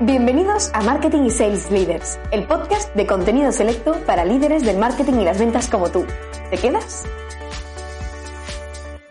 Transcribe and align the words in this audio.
Bienvenidos 0.00 0.72
a 0.74 0.82
Marketing 0.82 1.22
y 1.22 1.30
Sales 1.30 1.70
Leaders, 1.70 2.18
el 2.32 2.48
podcast 2.48 2.92
de 2.96 3.06
contenido 3.06 3.52
selecto 3.52 3.94
para 4.04 4.24
líderes 4.24 4.64
del 4.64 4.76
marketing 4.76 5.20
y 5.20 5.24
las 5.24 5.38
ventas 5.38 5.70
como 5.70 5.88
tú. 5.88 6.04
¿Te 6.50 6.58
quedas? 6.58 7.04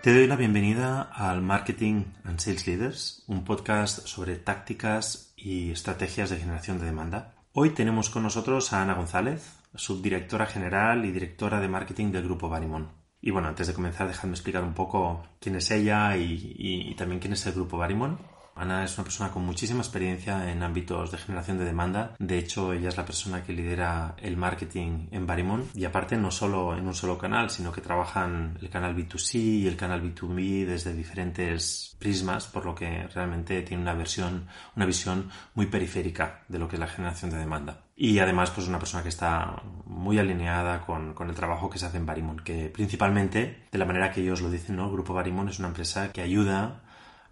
Te 0.01 0.13
doy 0.13 0.27
la 0.27 0.35
bienvenida 0.35 1.04
al 1.04 1.41
Marketing 1.41 2.04
and 2.25 2.38
Sales 2.39 2.67
Leaders, 2.67 3.24
un 3.28 3.46
podcast 3.46 4.06
sobre 4.08 4.35
tácticas 4.35 5.33
y 5.38 5.72
estrategias 5.72 6.29
de 6.29 6.38
generación 6.38 6.79
de 6.79 6.88
demanda. 6.88 7.34
Hoy 7.54 7.70
tenemos 7.70 8.10
con 8.10 8.24
nosotros 8.24 8.74
a 8.74 8.81
Ana 8.81 8.96
González, 8.96 9.54
subdirectora 9.74 10.47
general 10.47 11.06
y 11.06 11.13
directora 11.13 11.62
de 11.62 11.70
marketing 11.70 12.12
del 12.12 12.26
grupo 12.26 12.50
Barimón. 12.50 12.90
Y 13.22 13.31
bueno, 13.31 13.47
antes 13.47 13.68
de 13.68 13.74
comenzar, 13.74 14.10
dejadme 14.10 14.34
explicar 14.34 14.63
un 14.63 14.74
poco 14.74 15.24
quién 15.40 15.56
es 15.56 15.72
ella 15.72 16.18
y, 16.18 16.55
y 16.58 16.94
también 16.95 17.22
quién 17.22 17.31
es 17.31 17.45
el 17.45 17.54
grupo 17.54 17.77
Barimón. 17.77 18.33
Ana 18.55 18.84
es 18.84 18.98
una 18.98 19.04
persona 19.04 19.32
con 19.32 19.46
muchísima 19.46 19.80
experiencia 19.80 20.52
en 20.52 20.64
ámbitos 20.64 21.12
de 21.12 21.18
generación 21.18 21.58
de 21.58 21.66
demanda. 21.66 22.16
De 22.20 22.38
hecho, 22.38 22.73
ella 22.73 22.90
es 22.90 22.98
la 22.98 23.05
persona 23.05 23.44
que 23.44 23.54
lidera 23.54 24.16
el 24.22 24.38
marketing 24.38 25.08
en 25.12 25.26
Barimón. 25.26 25.70
Y 25.73 25.86
aparte, 25.86 26.18
no 26.18 26.32
solo 26.32 26.77
en 26.77 26.88
un 26.88 26.94
solo 26.94 27.18
canal, 27.18 27.50
sino 27.50 27.72
que 27.72 27.82
trabajan 27.82 28.58
el 28.62 28.70
canal 28.70 28.96
B2C 28.96 29.36
y 29.40 29.68
el 29.68 29.76
canal 29.76 30.04
B2B 30.04 30.66
desde 30.66 30.94
diferentes 30.94 31.96
prismas, 32.00 32.48
por 32.48 32.66
lo 32.66 32.76
que 32.76 33.08
realmente 33.08 33.62
tiene 33.63 33.82
una 33.82 33.94
versión, 33.94 34.48
una 34.76 34.85
visión 34.85 35.30
muy 35.55 35.68
periférica 35.68 36.44
de 36.48 36.60
lo 36.60 36.68
que 36.68 36.76
es 36.76 36.80
la 36.80 36.88
generación 36.88 37.32
de 37.32 37.38
demanda. 37.38 37.84
Y 37.96 38.20
además, 38.20 38.49
pues 38.52 38.68
una 38.68 38.80
persona 38.80 39.04
que 39.04 39.10
está 39.10 39.62
muy 39.85 40.18
alineada 40.18 40.82
con, 40.82 41.13
con, 41.13 41.30
el 41.30 41.35
trabajo 41.35 41.70
que 41.70 41.77
se 41.77 41.85
hace 41.85 41.98
en 41.98 42.05
Barimón, 42.05 42.40
que 42.40 42.70
principalmente, 42.70 43.68
de 43.72 43.77
la 43.77 43.85
manera 43.85 44.12
que 44.12 44.22
ellos 44.22 44.41
lo 44.41 44.49
dicen, 44.49 44.76
¿no? 44.76 44.85
El 44.85 44.94
grupo 44.94 45.13
Barimón 45.13 45.49
es 45.49 45.60
una 45.60 45.68
empresa 45.68 46.12
que 46.12 46.22
ayuda 46.22 46.83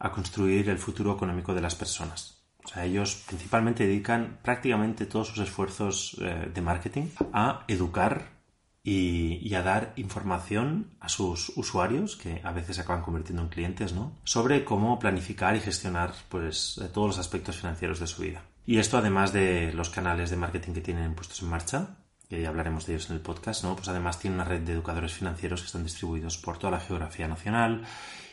a 0.01 0.11
construir 0.11 0.69
el 0.69 0.79
futuro 0.79 1.13
económico 1.13 1.53
de 1.53 1.61
las 1.61 1.75
personas. 1.75 2.41
O 2.63 2.67
sea, 2.67 2.85
ellos 2.85 3.23
principalmente 3.27 3.85
dedican 3.85 4.39
prácticamente 4.41 5.05
todos 5.05 5.29
sus 5.29 5.39
esfuerzos 5.39 6.17
eh, 6.21 6.51
de 6.53 6.61
marketing 6.61 7.07
a 7.33 7.63
educar 7.67 8.41
y, 8.83 9.53
a 9.53 9.61
dar 9.61 9.93
información 9.95 10.95
a 10.99 11.07
sus 11.07 11.55
usuarios, 11.55 12.15
que 12.15 12.41
a 12.43 12.51
veces 12.51 12.77
se 12.77 12.81
acaban 12.81 13.03
convirtiendo 13.03 13.43
en 13.43 13.49
clientes, 13.49 13.93
¿no? 13.93 14.17
Sobre 14.23 14.65
cómo 14.65 14.97
planificar 14.97 15.55
y 15.55 15.59
gestionar 15.59 16.13
pues, 16.29 16.81
todos 16.91 17.09
los 17.09 17.19
aspectos 17.19 17.57
financieros 17.57 17.99
de 17.99 18.07
su 18.07 18.23
vida. 18.23 18.41
Y 18.65 18.79
esto 18.79 18.97
además 18.97 19.33
de 19.33 19.71
los 19.73 19.89
canales 19.89 20.31
de 20.31 20.35
marketing 20.35 20.73
que 20.73 20.81
tienen 20.81 21.13
puestos 21.13 21.41
en 21.43 21.49
marcha, 21.49 21.97
que 22.27 22.41
ya 22.41 22.49
hablaremos 22.49 22.87
de 22.87 22.93
ellos 22.93 23.09
en 23.09 23.17
el 23.17 23.21
podcast, 23.21 23.63
¿no? 23.63 23.75
Pues 23.75 23.87
además 23.87 24.19
tiene 24.19 24.37
una 24.37 24.45
red 24.45 24.61
de 24.61 24.73
educadores 24.73 25.13
financieros 25.13 25.61
que 25.61 25.67
están 25.67 25.83
distribuidos 25.83 26.37
por 26.37 26.57
toda 26.57 26.71
la 26.71 26.79
geografía 26.79 27.27
nacional 27.27 27.83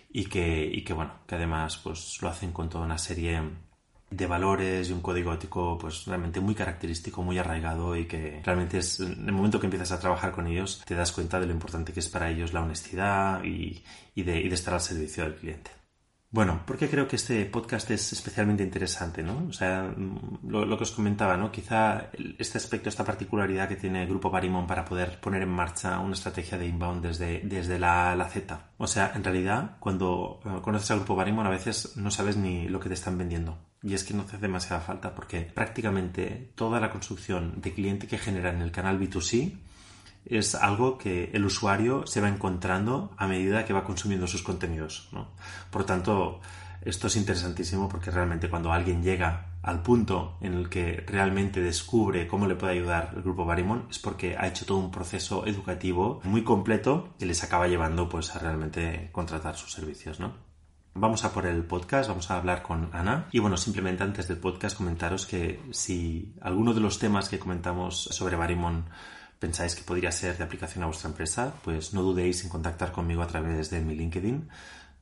y 0.08 0.26
que, 0.26 0.64
y 0.64 0.82
que 0.82 0.92
bueno, 0.92 1.12
que 1.26 1.34
además 1.34 1.78
pues 1.78 2.18
lo 2.22 2.28
hacen 2.28 2.52
con 2.52 2.68
toda 2.68 2.84
una 2.84 2.98
serie 2.98 3.40
de 4.10 4.26
valores 4.26 4.88
y 4.88 4.92
un 4.92 5.02
código 5.02 5.32
ético 5.34 5.76
pues 5.78 6.06
realmente 6.06 6.40
muy 6.40 6.54
característico, 6.54 7.22
muy 7.22 7.38
arraigado 7.38 7.94
y 7.96 8.06
que 8.06 8.40
realmente 8.44 8.78
es 8.78 9.00
en 9.00 9.26
el 9.26 9.32
momento 9.32 9.60
que 9.60 9.66
empiezas 9.66 9.92
a 9.92 10.00
trabajar 10.00 10.32
con 10.32 10.46
ellos 10.46 10.82
te 10.86 10.94
das 10.94 11.12
cuenta 11.12 11.38
de 11.38 11.46
lo 11.46 11.52
importante 11.52 11.92
que 11.92 12.00
es 12.00 12.08
para 12.08 12.30
ellos 12.30 12.52
la 12.52 12.62
honestidad 12.62 13.44
y, 13.44 13.84
y, 14.14 14.22
de, 14.22 14.40
y 14.40 14.48
de 14.48 14.54
estar 14.54 14.74
al 14.74 14.80
servicio 14.80 15.24
del 15.24 15.34
cliente. 15.34 15.70
Bueno, 16.30 16.62
porque 16.66 16.90
creo 16.90 17.08
que 17.08 17.16
este 17.16 17.46
podcast 17.46 17.90
es 17.90 18.12
especialmente 18.12 18.62
interesante, 18.62 19.22
¿no? 19.22 19.46
O 19.48 19.52
sea, 19.52 19.94
lo, 20.46 20.66
lo, 20.66 20.76
que 20.76 20.82
os 20.84 20.90
comentaba, 20.92 21.38
¿no? 21.38 21.50
Quizá 21.50 22.10
este 22.38 22.58
aspecto, 22.58 22.90
esta 22.90 23.02
particularidad 23.04 23.66
que 23.66 23.76
tiene 23.76 24.02
el 24.02 24.08
Grupo 24.10 24.30
Barimón 24.30 24.66
para 24.66 24.84
poder 24.84 25.18
poner 25.20 25.40
en 25.40 25.48
marcha 25.48 25.98
una 26.00 26.12
estrategia 26.12 26.58
de 26.58 26.66
inbound 26.66 27.02
desde, 27.02 27.40
desde 27.44 27.78
la, 27.78 28.14
la 28.14 28.28
Z. 28.28 28.72
O 28.76 28.86
sea, 28.86 29.12
en 29.14 29.24
realidad, 29.24 29.78
cuando 29.80 30.40
conoces 30.62 30.90
al 30.90 30.98
Grupo 30.98 31.16
Barimón 31.16 31.46
a 31.46 31.50
veces 31.50 31.96
no 31.96 32.10
sabes 32.10 32.36
ni 32.36 32.68
lo 32.68 32.78
que 32.78 32.88
te 32.88 32.94
están 32.94 33.16
vendiendo. 33.16 33.56
Y 33.82 33.94
es 33.94 34.04
que 34.04 34.12
no 34.12 34.24
hace 34.24 34.36
demasiada 34.36 34.82
falta 34.82 35.14
porque 35.14 35.40
prácticamente 35.40 36.52
toda 36.56 36.78
la 36.78 36.90
construcción 36.90 37.60
de 37.62 37.72
cliente 37.72 38.06
que 38.06 38.18
genera 38.18 38.50
en 38.50 38.60
el 38.60 38.70
canal 38.70 39.00
B2C 39.00 39.56
es 40.24 40.54
algo 40.54 40.98
que 40.98 41.30
el 41.32 41.44
usuario 41.44 42.06
se 42.06 42.20
va 42.20 42.28
encontrando 42.28 43.12
a 43.16 43.26
medida 43.26 43.64
que 43.64 43.72
va 43.72 43.84
consumiendo 43.84 44.26
sus 44.26 44.42
contenidos. 44.42 45.08
¿no? 45.12 45.28
Por 45.70 45.84
tanto, 45.84 46.40
esto 46.82 47.06
es 47.06 47.16
interesantísimo 47.16 47.88
porque 47.88 48.10
realmente 48.10 48.48
cuando 48.48 48.72
alguien 48.72 49.02
llega 49.02 49.46
al 49.62 49.82
punto 49.82 50.38
en 50.40 50.54
el 50.54 50.68
que 50.68 51.04
realmente 51.06 51.60
descubre 51.60 52.28
cómo 52.28 52.46
le 52.46 52.54
puede 52.54 52.74
ayudar 52.74 53.12
el 53.16 53.22
grupo 53.22 53.44
Barimon 53.44 53.86
es 53.90 53.98
porque 53.98 54.36
ha 54.36 54.46
hecho 54.46 54.64
todo 54.64 54.78
un 54.78 54.90
proceso 54.90 55.46
educativo 55.46 56.20
muy 56.24 56.44
completo 56.44 57.14
que 57.18 57.26
les 57.26 57.42
acaba 57.42 57.68
llevando 57.68 58.08
pues 58.08 58.34
a 58.34 58.38
realmente 58.38 59.10
contratar 59.12 59.56
sus 59.56 59.72
servicios, 59.72 60.20
¿no? 60.20 60.48
Vamos 60.94 61.24
a 61.24 61.32
por 61.32 61.46
el 61.46 61.64
podcast, 61.64 62.08
vamos 62.08 62.30
a 62.30 62.38
hablar 62.38 62.62
con 62.62 62.90
Ana. 62.92 63.28
Y 63.30 63.38
bueno, 63.38 63.56
simplemente 63.56 64.02
antes 64.02 64.26
del 64.26 64.38
podcast 64.38 64.76
comentaros 64.76 65.26
que 65.26 65.60
si 65.70 66.34
alguno 66.40 66.74
de 66.74 66.80
los 66.80 66.98
temas 66.98 67.28
que 67.28 67.38
comentamos 67.38 68.08
sobre 68.10 68.36
Barimon 68.36 68.84
pensáis 69.38 69.74
que 69.74 69.82
podría 69.82 70.12
ser 70.12 70.36
de 70.36 70.44
aplicación 70.44 70.82
a 70.84 70.86
vuestra 70.86 71.10
empresa, 71.10 71.54
pues 71.64 71.94
no 71.94 72.02
dudéis 72.02 72.44
en 72.44 72.50
contactar 72.50 72.92
conmigo 72.92 73.22
a 73.22 73.26
través 73.26 73.70
de 73.70 73.80
mi 73.80 73.94
LinkedIn, 73.94 74.48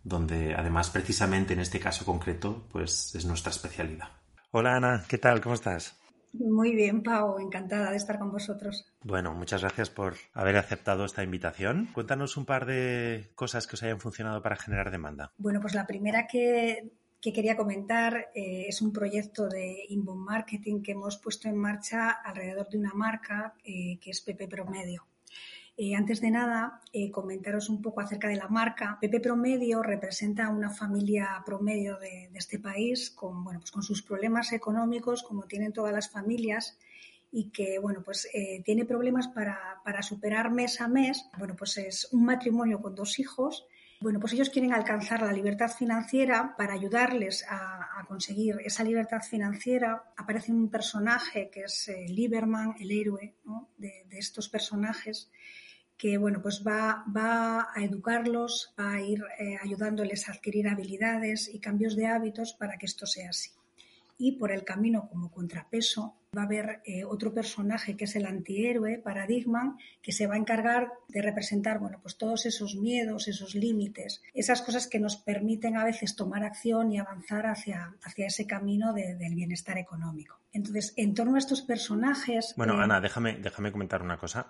donde 0.05 0.55
además 0.55 0.91
precisamente 0.91 1.55
en 1.55 1.61
este 1.61 1.81
caso 1.81 2.05
concreto, 2.05 2.67
pues 2.71 3.15
es 3.15 3.25
nuestra 3.25 3.51
especialidad. 3.51 4.09
Hola 4.51 4.77
Ana, 4.77 5.05
¿qué 5.09 5.19
tal? 5.19 5.41
¿Cómo 5.41 5.55
estás? 5.55 5.99
Muy 6.33 6.75
bien, 6.75 7.03
Pau, 7.03 7.39
encantada 7.39 7.91
de 7.91 7.97
estar 7.97 8.19
con 8.19 8.31
vosotros. 8.31 8.85
Bueno, 9.03 9.33
muchas 9.33 9.63
gracias 9.63 9.91
por 9.91 10.17
haber 10.35 10.57
aceptado 10.57 11.05
esta 11.05 11.23
invitación. 11.23 11.89
Cuéntanos 11.95 12.37
un 12.37 12.45
par 12.45 12.67
de 12.67 13.31
cosas 13.35 13.67
que 13.67 13.77
os 13.77 13.83
hayan 13.83 14.01
funcionado 14.01 14.43
para 14.43 14.57
generar 14.57 14.91
demanda. 14.91 15.33
Bueno, 15.39 15.61
pues 15.61 15.75
la 15.75 15.87
primera 15.87 16.27
que 16.27 16.91
que 17.21 17.33
quería 17.33 17.57
comentar 17.57 18.31
eh, 18.35 18.67
es 18.69 18.83
un 18.83 18.93
proyecto 18.93 19.49
de 19.49 19.85
inbound 19.89 20.25
marketing 20.25 20.83
que 20.83 20.93
hemos 20.93 21.17
puesto 21.17 21.49
en 21.49 21.57
marcha 21.57 22.11
alrededor 22.11 22.69
de 22.69 22.79
una 22.79 22.95
marca 22.95 23.55
eh, 23.65 23.99
que 24.01 24.11
es 24.11 24.21
Pepe 24.21 24.49
Promedio. 24.49 25.07
Eh, 25.79 25.95
antes 25.95 26.23
de 26.23 26.31
nada, 26.31 26.81
eh, 26.93 27.11
comentaros 27.11 27.69
un 27.69 27.83
poco 27.83 28.01
acerca 28.01 28.29
de 28.29 28.37
la 28.37 28.49
marca. 28.49 28.97
Pepe 28.99 29.21
Promedio 29.21 29.83
representa 29.83 30.47
a 30.47 30.51
una 30.51 30.71
familia 30.71 31.43
promedio 31.45 31.99
de, 31.99 32.31
de 32.33 32.39
este 32.39 32.59
país 32.59 33.11
con, 33.11 33.45
bueno, 33.45 33.61
pues 33.61 33.73
con 33.73 33.83
sus 33.83 34.03
problemas 34.03 34.53
económicos, 34.55 35.23
como 35.23 35.43
tienen 35.43 35.75
todas 35.75 35.93
las 35.93 36.09
familias, 36.09 36.79
y 37.31 37.51
que 37.51 37.79
bueno 37.79 38.03
pues 38.03 38.27
eh, 38.33 38.63
tiene 38.65 38.87
problemas 38.87 39.29
para, 39.29 39.83
para, 39.85 40.03
superar 40.03 40.51
mes 40.51 40.81
a 40.81 40.89
mes. 40.89 41.29
Bueno, 41.37 41.55
pues 41.55 41.77
es 41.77 42.09
un 42.13 42.25
matrimonio 42.25 42.81
con 42.81 42.95
dos 42.95 43.19
hijos 43.19 43.67
bueno, 44.01 44.21
pues 44.21 44.35
ellos 44.35 44.51
quieren 44.51 44.75
alcanzar 44.75 45.23
la 45.23 45.33
libertad 45.33 45.71
financiera 45.71 46.55
para 46.57 46.75
ayudarles 46.75 47.47
a, 47.49 48.05
conseguir 48.07 48.57
esa 48.65 48.85
libertad 48.85 49.21
financiera. 49.21 50.13
Aparece 50.17 50.53
un 50.53 50.71
personaje 50.71 51.51
que 51.51 51.63
es 51.63 51.89
eh, 51.89 52.07
Lieberman, 52.09 52.77
el 52.79 52.93
héroe 52.93 53.35
de, 53.79 54.07
estos 54.13 54.49
personajes, 54.49 55.31
que 55.97 56.17
bueno, 56.17 56.41
pues 56.41 56.63
va, 56.65 57.05
va 57.15 57.69
a 57.75 57.83
educarlos, 57.83 58.73
va 58.79 58.93
a 58.93 59.01
ir 59.01 59.25
eh, 59.39 59.59
ayudándoles 59.61 60.29
a 60.29 60.33
adquirir 60.33 60.69
habilidades 60.69 61.49
y 61.53 61.59
cambios 61.59 61.97
de 61.97 62.07
hábitos 62.07 62.53
para 62.53 62.79
que 62.79 62.87
esto 62.87 63.07
sea 63.07 63.31
así. 63.31 63.51
Y 64.19 64.33
por 64.33 64.53
el 64.53 64.65
camino, 64.65 65.09
como 65.09 65.31
contrapeso, 65.33 66.17
va 66.37 66.43
a 66.43 66.45
haber 66.45 66.81
eh, 66.85 67.05
otro 67.05 67.33
personaje 67.33 67.97
que 67.97 68.05
es 68.05 68.17
el 68.17 68.27
antihéroe, 68.27 68.99
Paradigma, 68.99 69.77
que 70.03 70.13
se 70.13 70.27
va 70.27 70.35
a 70.35 70.39
encargar 70.39 70.93
de 71.09 71.23
representar, 71.23 71.79
bueno, 71.79 71.99
pues 72.03 72.17
todos 72.17 72.47
esos 72.47 72.77
miedos, 72.77 73.29
esos 73.29 73.55
límites, 73.55 74.23
esas 74.35 74.63
cosas 74.63 74.87
que 74.87 75.01
nos 75.01 75.17
permiten 75.17 75.77
a 75.77 75.85
veces 75.85 76.17
tomar 76.17 76.45
acción 76.45 76.93
y 76.93 76.99
avanzar 76.99 77.47
hacia, 77.47 77.95
hacia 78.03 78.27
ese 78.27 78.47
camino 78.47 78.93
de, 78.93 79.15
del 79.15 79.35
bienestar 79.35 79.79
económico. 79.79 80.41
Entonces, 80.53 80.95
en 80.97 81.15
torno 81.15 81.35
a 81.37 81.39
estos 81.39 81.63
personajes... 81.63 82.55
Bueno, 82.57 82.81
eh... 82.81 82.85
Ana, 82.85 83.01
déjame, 83.01 83.37
déjame 83.37 83.73
comentar 83.73 84.03
una 84.03 84.17
cosa. 84.17 84.49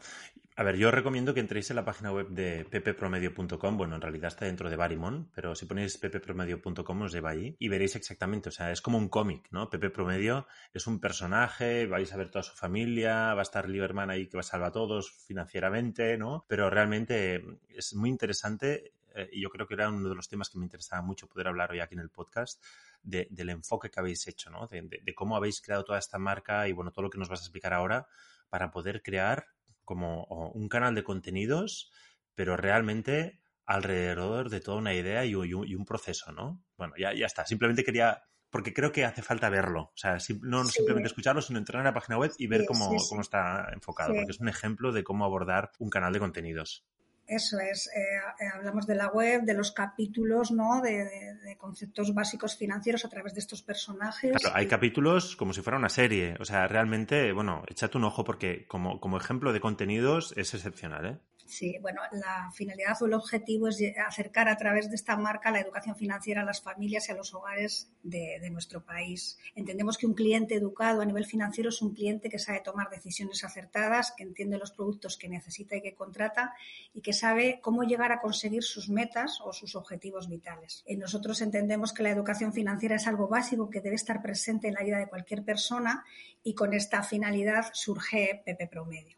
A 0.59 0.63
ver, 0.63 0.77
yo 0.77 0.91
recomiendo 0.91 1.35
que 1.35 1.41
entréis 1.41 1.69
en 1.69 1.77
la 1.77 1.85
página 1.85 2.11
web 2.11 2.29
de 2.31 2.65
pepepromedio.com. 2.65 3.77
Bueno, 3.77 3.97
en 3.97 4.01
realidad 4.01 4.29
está 4.29 4.47
dentro 4.47 4.71
de 4.71 4.77
Barimon, 4.77 5.29
pero 5.35 5.55
si 5.55 5.67
ponéis 5.67 5.99
pepepromedio.com 5.99 7.03
os 7.03 7.13
lleva 7.13 7.31
ahí 7.31 7.55
y 7.59 7.69
veréis 7.69 7.95
exactamente. 7.95 8.49
O 8.49 8.53
sea, 8.53 8.73
es 8.73 8.81
como 8.81 8.97
un 8.97 9.11
cómic, 9.11 9.49
¿no? 9.50 9.69
Pepe 9.69 9.91
Promedio 9.91 10.47
es 10.73 10.87
un 10.87 10.99
personaje, 10.99 11.75
vais 11.84 12.11
a 12.11 12.17
ver 12.17 12.31
toda 12.31 12.43
su 12.43 12.56
familia, 12.56 13.34
va 13.34 13.40
a 13.40 13.43
estar 13.43 13.69
Lieberman 13.69 14.08
ahí 14.08 14.26
que 14.26 14.38
va 14.38 14.40
a 14.40 14.44
salvar 14.44 14.70
a 14.70 14.73
todos 14.73 15.12
financieramente, 15.26 16.17
¿no? 16.17 16.46
Pero 16.49 16.70
realmente 16.70 17.44
es 17.69 17.94
muy 17.94 18.08
interesante 18.08 18.94
eh, 19.14 19.28
y 19.32 19.43
yo 19.43 19.50
creo 19.50 19.67
que 19.67 19.75
era 19.75 19.90
uno 19.90 20.08
de 20.08 20.14
los 20.14 20.28
temas 20.28 20.49
que 20.49 20.58
me 20.58 20.64
interesaba 20.64 21.02
mucho 21.02 21.28
poder 21.28 21.49
hablar 21.49 21.73
hoy 21.73 21.81
aquí 21.81 21.94
en 21.94 22.00
el 22.00 22.11
podcast, 22.11 22.64
de, 23.02 23.28
del 23.31 23.50
enfoque 23.50 23.90
que 23.90 24.00
habéis 24.00 24.26
hecho, 24.26 24.49
¿no? 24.50 24.67
De, 24.67 24.81
de, 24.81 25.00
de, 25.02 25.14
cómo 25.14 25.37
habéis 25.37 25.61
creado 25.61 25.84
toda 25.84 25.99
esta 25.99 26.19
marca 26.19 26.67
y, 26.69 26.73
bueno, 26.73 26.93
todo 26.93 27.02
lo 27.02 27.11
que 27.11 27.19
nos 27.19 27.28
vas 27.28 27.40
a 27.40 27.44
explicar 27.44 27.75
ahora 27.75 28.06
para 28.49 28.70
poder 28.70 29.02
crear 29.02 29.46
como 29.84 30.25
un 30.55 30.69
canal 30.69 30.94
de 30.94 31.05
contenidos, 31.05 31.93
pero 32.34 32.56
realmente 32.56 33.40
alrededor 33.64 34.50
de 34.50 34.61
toda 34.61 34.79
una 34.79 34.94
idea 34.94 35.25
y, 35.25 35.31
y, 35.31 35.34
un, 35.34 35.67
y 35.67 35.75
un, 35.75 35.84
proceso, 35.84 36.32
¿no? 36.32 36.62
Bueno, 36.76 36.94
ya, 36.99 37.12
ya 37.14 37.26
está. 37.26 37.46
Simplemente 37.46 37.84
quería 37.84 38.22
porque 38.50 38.72
creo 38.72 38.93
que 38.93 39.04
hace 39.04 39.22
falta 39.22 39.48
verlo. 39.48 39.90
O 39.94 39.96
sea, 39.96 40.19
no 40.43 40.64
sí. 40.64 40.72
simplemente 40.72 41.08
escucharlo, 41.08 41.43
sino 41.43 41.58
entrar 41.58 41.81
en 41.81 41.87
la 41.87 41.94
página 41.94 42.19
web 42.19 42.32
y 42.38 42.46
ver 42.46 42.62
sí, 42.62 42.66
cómo, 42.66 42.98
sí, 42.98 43.06
cómo, 43.08 43.20
está 43.20 43.69
enfocado, 43.72 44.14
porque 44.14 44.31
es 44.31 44.40
un 44.40 44.48
ejemplo 44.48 44.93
de 44.93 45.04
cómo 45.04 45.25
abordar 45.25 45.72
un 45.78 45.90
canal 45.90 46.12
de 46.12 46.20
contenidos. 46.20 46.84
Eso 47.26 47.58
es, 47.58 47.88
eh, 47.88 48.00
eh, 48.40 48.48
hablamos 48.54 48.87
de 48.87 48.94
la 48.94 49.08
web, 49.08 49.43
de 49.43 49.54
los 49.54 49.72
capítulos, 49.72 50.52
¿no? 50.52 50.81
De, 50.81 51.56
conceptos 51.58 52.14
básicos 52.14 52.56
financieros 52.56 53.04
a 53.04 53.08
través 53.08 53.34
de 53.34 53.40
estos 53.40 53.62
personajes. 53.62 54.37
Claro, 54.37 54.54
hay 54.54 54.69
capítulos 54.69 55.34
como 55.34 55.52
si 55.52 55.62
fuera 55.62 55.78
una 55.78 55.88
serie. 55.88 56.37
O 56.38 56.44
sea, 56.44 56.69
realmente, 56.69 57.32
bueno, 57.32 57.64
échate 57.66 57.98
un 57.98 58.04
ojo 58.04 58.22
porque 58.22 58.66
como, 58.66 59.00
como 59.00 59.16
ejemplo 59.16 59.52
de 59.52 59.60
contenidos 59.60 60.32
es 60.37 60.54
excepcional, 60.54 61.06
¿eh? 61.06 61.19
Sí, 61.46 61.78
bueno, 61.81 62.00
la 62.10 62.50
finalidad 62.52 63.00
o 63.00 63.06
el 63.06 63.14
objetivo 63.14 63.69
es 63.69 63.81
acercar 64.04 64.48
a 64.48 64.56
través 64.56 64.90
de 64.90 64.96
esta 64.96 65.16
marca 65.16 65.52
la 65.52 65.60
educación 65.60 65.94
financiera 65.94 66.43
a 66.43 66.44
las 66.44 66.60
familias 66.60 67.08
y 67.08 67.12
a 67.12 67.14
los 67.14 67.32
hogares 67.34 67.88
de, 68.02 68.50
nuestro 68.50 68.84
país. 68.84 69.38
Entendemos 69.54 69.96
que 69.96 70.06
un 70.06 70.14
cliente 70.14 70.56
educado 70.56 71.00
a 71.00 71.04
nivel 71.04 71.25
financiero 71.25 71.69
es 71.69 71.82
un 71.82 71.94
cliente 71.94 72.28
que 72.28 72.38
sabe 72.38 72.60
tomar 72.60 72.90
decisiones 72.90 73.44
acertadas, 73.44 74.12
que 74.16 74.25
entiende 74.25 74.58
los 74.58 74.72
productos 74.72 75.16
que 75.16 75.28
necesita 75.28 75.76
y 75.76 75.82
que 75.82 75.94
contrata 75.94 76.54
y 76.93 77.00
que 77.00 77.12
sabe 77.12 77.60
cómo 77.62 77.84
llegar 77.84 78.10
a 78.12 78.20
conseguir 78.20 78.64
sus 78.64 78.88
metas 78.88 79.40
o 79.44 79.52
sus 79.52 79.76
objetivos 79.76 80.28
vitales. 80.28 80.82
Eh, 80.87 80.96
nosotros 80.96 81.40
entendemos 81.43 81.93
que 81.93 82.02
la 82.02 82.10
educación 82.10 82.52
financiera 82.52 82.96
es 82.96 83.06
algo 83.06 83.28
básico 83.28 83.70
que 83.70 83.81
debe 83.81 83.96
estar 83.96 84.20
presente 84.20 84.69
en 84.69 84.75
la 84.75 84.82
vida 84.82 84.98
de 84.98 85.08
cualquier 85.08 85.44
persona 85.44 86.04
y 86.43 86.54
con 86.54 86.75
esta 86.75 87.02
finalidad 87.02 87.66
surge 87.72 88.43
Pepe 88.44 88.66
Promedio. 88.66 89.16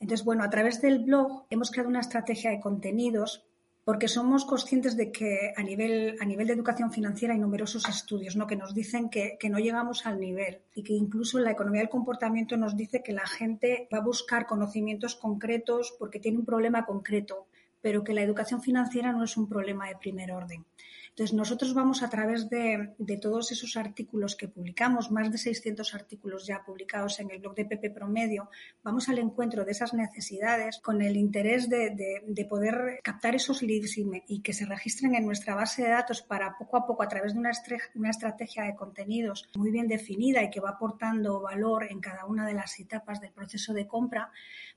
Entonces, 0.00 0.24
bueno, 0.24 0.44
a 0.44 0.50
través 0.50 0.80
del 0.80 1.00
blog 1.00 1.44
hemos 1.50 1.70
creado 1.70 1.88
una 1.88 2.00
estrategia 2.00 2.50
de 2.50 2.60
contenidos 2.60 3.44
porque 3.88 4.06
somos 4.06 4.44
conscientes 4.44 4.98
de 4.98 5.10
que 5.10 5.54
a 5.56 5.62
nivel, 5.62 6.18
a 6.20 6.26
nivel 6.26 6.46
de 6.46 6.52
educación 6.52 6.92
financiera 6.92 7.32
hay 7.32 7.40
numerosos 7.40 7.88
estudios 7.88 8.36
¿no? 8.36 8.46
que 8.46 8.54
nos 8.54 8.74
dicen 8.74 9.08
que, 9.08 9.38
que, 9.40 9.48
no 9.48 9.58
llegamos 9.58 10.04
al 10.04 10.20
nivel 10.20 10.58
y 10.74 10.82
que 10.82 10.92
incluso 10.92 11.38
la 11.38 11.52
economía 11.52 11.80
del 11.80 11.88
comportamiento 11.88 12.58
nos 12.58 12.76
dice 12.76 13.02
que 13.02 13.14
la 13.14 13.26
gente 13.26 13.88
va 13.90 13.96
a 13.96 14.02
buscar 14.02 14.46
conocimientos 14.46 15.14
concretos 15.14 15.96
porque 15.98 16.20
tiene 16.20 16.36
un 16.36 16.44
problema 16.44 16.84
concreto, 16.84 17.46
pero 17.80 18.04
que 18.04 18.12
la 18.12 18.20
educación 18.20 18.60
financiera 18.60 19.12
no 19.12 19.24
es 19.24 19.38
un 19.38 19.48
problema 19.48 19.88
de 19.88 19.96
primer 19.96 20.32
orden. 20.32 20.66
Entonces, 21.18 21.36
nosotros 21.36 21.74
vamos 21.74 22.04
a 22.04 22.08
través 22.08 22.48
de, 22.48 22.94
todos 23.20 23.50
esos 23.50 23.76
artículos 23.76 24.36
que 24.36 24.46
publicamos, 24.46 25.10
más 25.10 25.32
de 25.32 25.38
600 25.38 25.92
artículos 25.96 26.46
ya 26.46 26.62
publicados 26.64 27.18
en 27.18 27.32
el 27.32 27.40
blog 27.40 27.56
de 27.56 27.64
Pepe 27.64 27.90
Promedio, 27.90 28.50
vamos 28.84 29.08
al 29.08 29.18
encuentro 29.18 29.64
de 29.64 29.72
esas 29.72 29.94
necesidades 29.94 30.78
con 30.78 31.02
el 31.02 31.16
interés 31.16 31.68
de, 31.68 32.46
poder 32.48 33.00
captar 33.02 33.34
esos 33.34 33.62
leads 33.62 33.98
y, 33.98 34.42
que 34.42 34.52
se 34.52 34.64
registren 34.64 35.16
en 35.16 35.26
nuestra 35.26 35.56
base 35.56 35.82
de 35.82 35.88
datos 35.88 36.22
para 36.22 36.56
poco 36.56 36.76
a 36.76 36.86
poco, 36.86 37.02
a 37.02 37.08
través 37.08 37.34
de 37.34 37.40
una 37.40 38.10
estrategia 38.10 38.62
de 38.62 38.76
contenidos 38.76 39.48
muy 39.56 39.72
bien 39.72 39.88
definida 39.88 40.44
y 40.44 40.50
que 40.50 40.60
va 40.60 40.70
aportando 40.70 41.40
valor 41.40 41.88
en 41.90 41.98
cada 41.98 42.26
una 42.26 42.46
de 42.46 42.54
las 42.54 42.78
etapas 42.78 43.20
del 43.20 43.32
proceso 43.32 43.74
de 43.74 43.88
compra, 43.88 44.30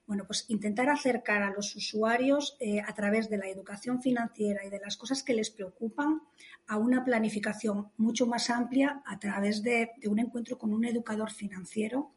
bueno, 0.06 0.24
pues 0.26 0.44
intentar 0.48 0.88
acercar 0.90 1.42
a 1.42 1.50
los 1.50 1.74
usuarios 1.76 2.56
eh, 2.60 2.80
a 2.80 2.92
través 2.94 3.30
de 3.30 3.38
la 3.38 3.48
educación 3.48 4.02
financiera 4.02 4.64
y 4.64 4.70
de 4.70 4.80
las 4.80 4.96
cosas 4.96 5.22
que 5.22 5.34
les 5.34 5.50
preocupan 5.50 6.20
a 6.66 6.76
una 6.76 7.04
planificación 7.04 7.90
mucho 7.96 8.26
más 8.26 8.50
amplia 8.50 9.02
a 9.06 9.18
través 9.18 9.62
de, 9.62 9.92
un 10.06 10.18
encuentro 10.18 10.58
con 10.58 10.72
un 10.72 10.84
educador 10.84 11.30
financiero 11.30 12.12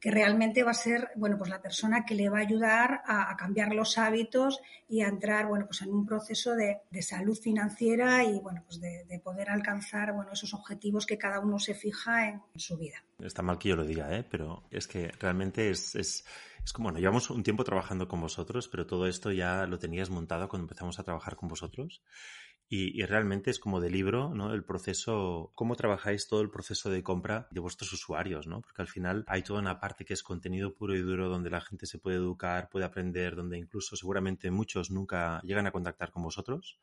que 0.00 0.10
realmente 0.10 0.62
va 0.62 0.70
a 0.70 0.74
ser, 0.74 1.10
bueno, 1.14 1.36
pues 1.36 1.50
la 1.50 1.60
persona 1.60 2.06
que 2.06 2.14
le 2.14 2.30
va 2.30 2.38
a 2.38 2.40
ayudar 2.40 3.02
a, 3.04 3.36
cambiar 3.36 3.74
los 3.74 3.98
hábitos 3.98 4.58
y 4.88 5.02
a 5.02 5.08
entrar, 5.08 5.46
bueno, 5.46 5.66
pues 5.66 5.82
en 5.82 5.92
un 5.92 6.06
proceso 6.06 6.56
de, 6.56 6.80
salud 7.02 7.38
financiera 7.38 8.24
y, 8.24 8.40
bueno, 8.40 8.62
pues 8.64 8.80
de, 8.80 9.20
poder 9.22 9.50
alcanzar, 9.50 10.14
bueno, 10.14 10.32
esos 10.32 10.54
objetivos 10.54 11.04
que 11.04 11.18
cada 11.18 11.38
uno 11.40 11.58
se 11.58 11.74
fija 11.74 12.30
en, 12.30 12.40
su 12.56 12.78
vida. 12.78 13.04
Está 13.18 13.42
mal 13.42 13.58
que 13.58 13.68
yo 13.68 13.76
lo 13.76 13.84
diga, 13.84 14.16
¿eh? 14.16 14.24
Pero 14.28 14.62
es 14.70 14.88
que 14.88 15.08
realmente 15.20 15.68
es, 15.68 15.94
es, 15.94 16.24
es 16.64 16.72
como, 16.72 16.86
bueno, 16.86 16.98
llevamos 16.98 17.30
un 17.30 17.42
tiempo 17.42 17.64
trabajando 17.64 18.08
con 18.08 18.20
vosotros, 18.20 18.68
pero 18.68 18.86
todo 18.86 19.06
esto 19.06 19.32
ya 19.32 19.66
lo 19.66 19.78
tenías 19.78 20.10
montado 20.10 20.48
cuando 20.48 20.64
empezamos 20.64 20.98
a 20.98 21.04
trabajar 21.04 21.36
con 21.36 21.48
vosotros. 21.48 22.02
Y, 22.72 23.02
realmente 23.04 23.50
es 23.50 23.58
como 23.58 23.80
de 23.80 23.90
libro, 23.90 24.32
¿no? 24.32 24.54
El 24.54 24.62
proceso, 24.62 25.50
cómo 25.56 25.74
trabajáis 25.74 26.28
todo 26.28 26.40
el 26.40 26.50
proceso 26.50 26.88
de 26.88 27.02
compra 27.02 27.48
de 27.50 27.58
vuestros 27.58 27.92
usuarios, 27.92 28.46
¿no? 28.46 28.60
Porque 28.60 28.80
al 28.80 28.86
final 28.86 29.24
hay 29.26 29.42
toda 29.42 29.58
una 29.58 29.80
parte 29.80 30.04
que 30.04 30.14
es 30.14 30.22
contenido 30.22 30.72
puro 30.72 30.94
y 30.94 31.00
duro 31.00 31.28
donde 31.28 31.50
la 31.50 31.60
gente 31.60 31.86
se 31.86 31.98
puede 31.98 32.18
educar, 32.18 32.68
puede 32.70 32.84
aprender, 32.84 33.34
donde 33.34 33.58
incluso 33.58 33.96
seguramente 33.96 34.52
muchos 34.52 34.92
nunca 34.92 35.40
llegan 35.42 35.66
a 35.66 35.72
contactar 35.72 36.12
con 36.12 36.22
vosotros, 36.22 36.78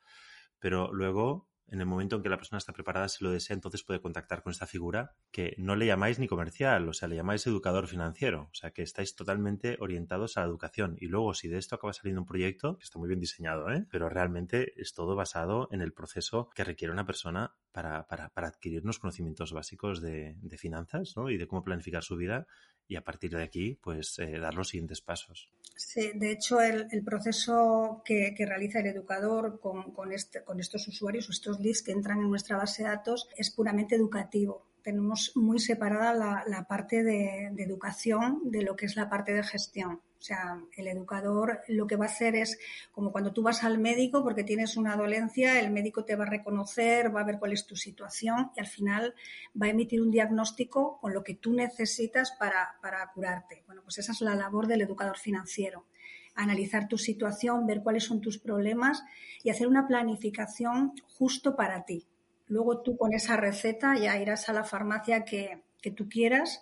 pero 0.60 0.92
luego 0.92 1.48
en 1.70 1.80
el 1.80 1.86
momento 1.86 2.16
en 2.16 2.24
que 2.24 2.30
la 2.30 2.38
persona 2.38 2.58
está 2.58 2.74
preparada, 2.74 3.10
si 3.10 3.24
lo 3.24 3.32
desea, 3.32 3.54
entonces 3.54 3.84
puede 3.84 4.02
contactar 4.02 4.44
con 4.44 4.52
esta 4.52 4.68
figura 4.68 5.16
que 5.32 5.56
no 5.58 5.76
le 5.76 5.86
llamáis 5.86 6.20
ni 6.20 6.28
comercial, 6.28 6.88
o 6.88 6.94
sea, 6.94 7.08
le 7.08 7.16
llamáis 7.16 7.46
educador 7.48 7.88
financiero, 7.88 8.50
o 8.52 8.56
sea, 8.56 8.72
que 8.72 8.82
estáis 8.82 9.16
totalmente 9.16 9.78
orientados 9.80 10.38
a 10.38 10.42
la 10.42 10.48
educación. 10.48 10.98
Y 11.00 11.08
luego, 11.08 11.34
si 11.34 11.48
de 11.48 11.58
esto 11.58 11.76
acaba 11.76 11.94
saliendo 11.94 12.22
un 12.22 12.28
proyecto, 12.28 12.78
que 12.78 12.84
está 12.84 13.00
muy 13.00 13.08
bien 13.08 13.20
diseñado, 13.20 13.70
¿eh? 13.72 13.86
pero 13.92 14.10
realmente 14.10 14.80
es 14.80 14.94
todo 14.94 15.16
basado 15.16 15.68
en 15.72 15.82
el 15.82 15.94
proceso 15.94 16.50
que 16.56 16.64
requiere 16.64 16.94
una 16.94 17.06
persona 17.06 17.56
para, 17.72 18.08
para, 18.08 18.30
para 18.30 18.48
adquirir 18.48 18.84
unos 18.84 19.00
conocimientos 19.00 19.52
básicos 19.52 20.02
de, 20.02 20.36
de 20.42 20.58
finanzas 20.58 21.14
¿no? 21.16 21.30
y 21.30 21.38
de 21.38 21.48
cómo 21.48 21.64
planificar 21.64 22.04
su 22.04 22.16
vida 22.16 22.48
y 22.88 22.96
a 22.96 23.04
partir 23.04 23.32
de 23.32 23.44
aquí, 23.44 23.78
pues, 23.82 24.20
eh, 24.20 24.40
dar 24.40 24.54
los 24.54 24.70
siguientes 24.70 25.02
pasos. 25.02 25.50
Sí, 25.76 26.12
de 26.16 26.32
hecho, 26.32 26.60
el, 26.62 27.04
proceso 27.04 28.02
que, 28.04 28.34
realiza 28.38 28.80
el 28.80 28.88
educador 28.88 29.60
con, 29.60 29.92
con, 29.92 30.12
este, 30.12 30.44
con 30.44 30.60
estos 30.60 30.88
usuarios 30.88 31.30
o 31.30 31.32
estos 31.32 31.60
leads 31.60 31.84
que 31.84 31.92
entran 31.92 32.20
en 32.20 32.30
nuestra 32.30 32.58
base 32.58 32.84
de 32.84 32.90
datos 32.90 33.30
es 33.38 33.52
puramente 33.52 33.96
educativo 33.96 34.67
tenemos 34.88 35.34
muy 35.36 35.60
separada 35.60 36.14
la, 36.48 36.66
parte 36.66 37.04
de, 37.04 37.48
educación 37.58 38.40
de 38.46 38.62
lo 38.62 38.78
que 38.78 38.86
es 38.86 38.96
la 38.96 39.10
parte 39.10 39.34
de 39.34 39.44
gestión. 39.44 39.96
O 40.18 40.22
sea, 40.22 40.62
el 40.78 40.88
educador 40.88 41.60
lo 41.68 41.88
que 41.88 41.98
va 41.98 42.06
a 42.06 42.08
hacer 42.08 42.38
es 42.38 42.58
como 42.94 43.12
cuando 43.12 43.34
tú 43.34 43.42
vas 43.44 43.66
al 43.66 43.80
médico 43.80 44.24
porque 44.24 44.46
tienes 44.46 44.78
una 44.78 44.96
dolencia, 44.96 45.60
el 45.60 45.72
médico 45.72 46.06
te 46.06 46.16
va 46.16 46.24
a 46.24 46.30
reconocer, 46.30 47.14
va 47.14 47.20
a 47.20 47.26
ver 47.26 47.38
cuál 47.38 47.52
es 47.52 47.68
tu 47.68 47.76
situación 47.76 48.52
y 48.56 48.62
al 48.62 48.68
final 48.68 49.14
va 49.62 49.66
a 49.66 49.72
emitir 49.72 50.02
un 50.02 50.10
diagnóstico 50.10 51.00
con 51.02 51.14
lo 51.14 51.22
que 51.22 51.36
tú 51.36 51.52
necesitas 51.52 52.32
para, 52.40 52.78
para 52.82 53.12
curarte. 53.12 53.64
Bueno, 53.66 53.82
pues 53.84 53.98
esa 53.98 54.14
es 54.14 54.22
la 54.22 54.36
labor 54.36 54.68
del 54.68 54.84
educador 54.84 55.18
financiero 55.18 55.86
analizar 56.34 56.88
tu 56.88 57.00
situación, 57.00 57.66
ver 57.66 57.82
cuáles 57.82 58.04
son 58.04 58.22
tus 58.22 58.38
problemas 58.38 59.04
y 59.44 59.50
hacer 59.50 59.68
una 59.68 59.88
planificación 59.88 60.94
justo 61.18 61.56
para 61.56 61.84
ti. 61.84 62.06
Luego 62.48 62.82
tú 62.82 62.98
con 62.98 63.14
esa 63.14 63.38
receta 63.38 63.96
ya 63.98 64.18
irás 64.18 64.50
a 64.50 64.54
la 64.54 64.64
farmacia 64.64 65.26
que, 65.26 65.64
que 65.82 65.92
tú 65.92 66.08
quieras 66.10 66.62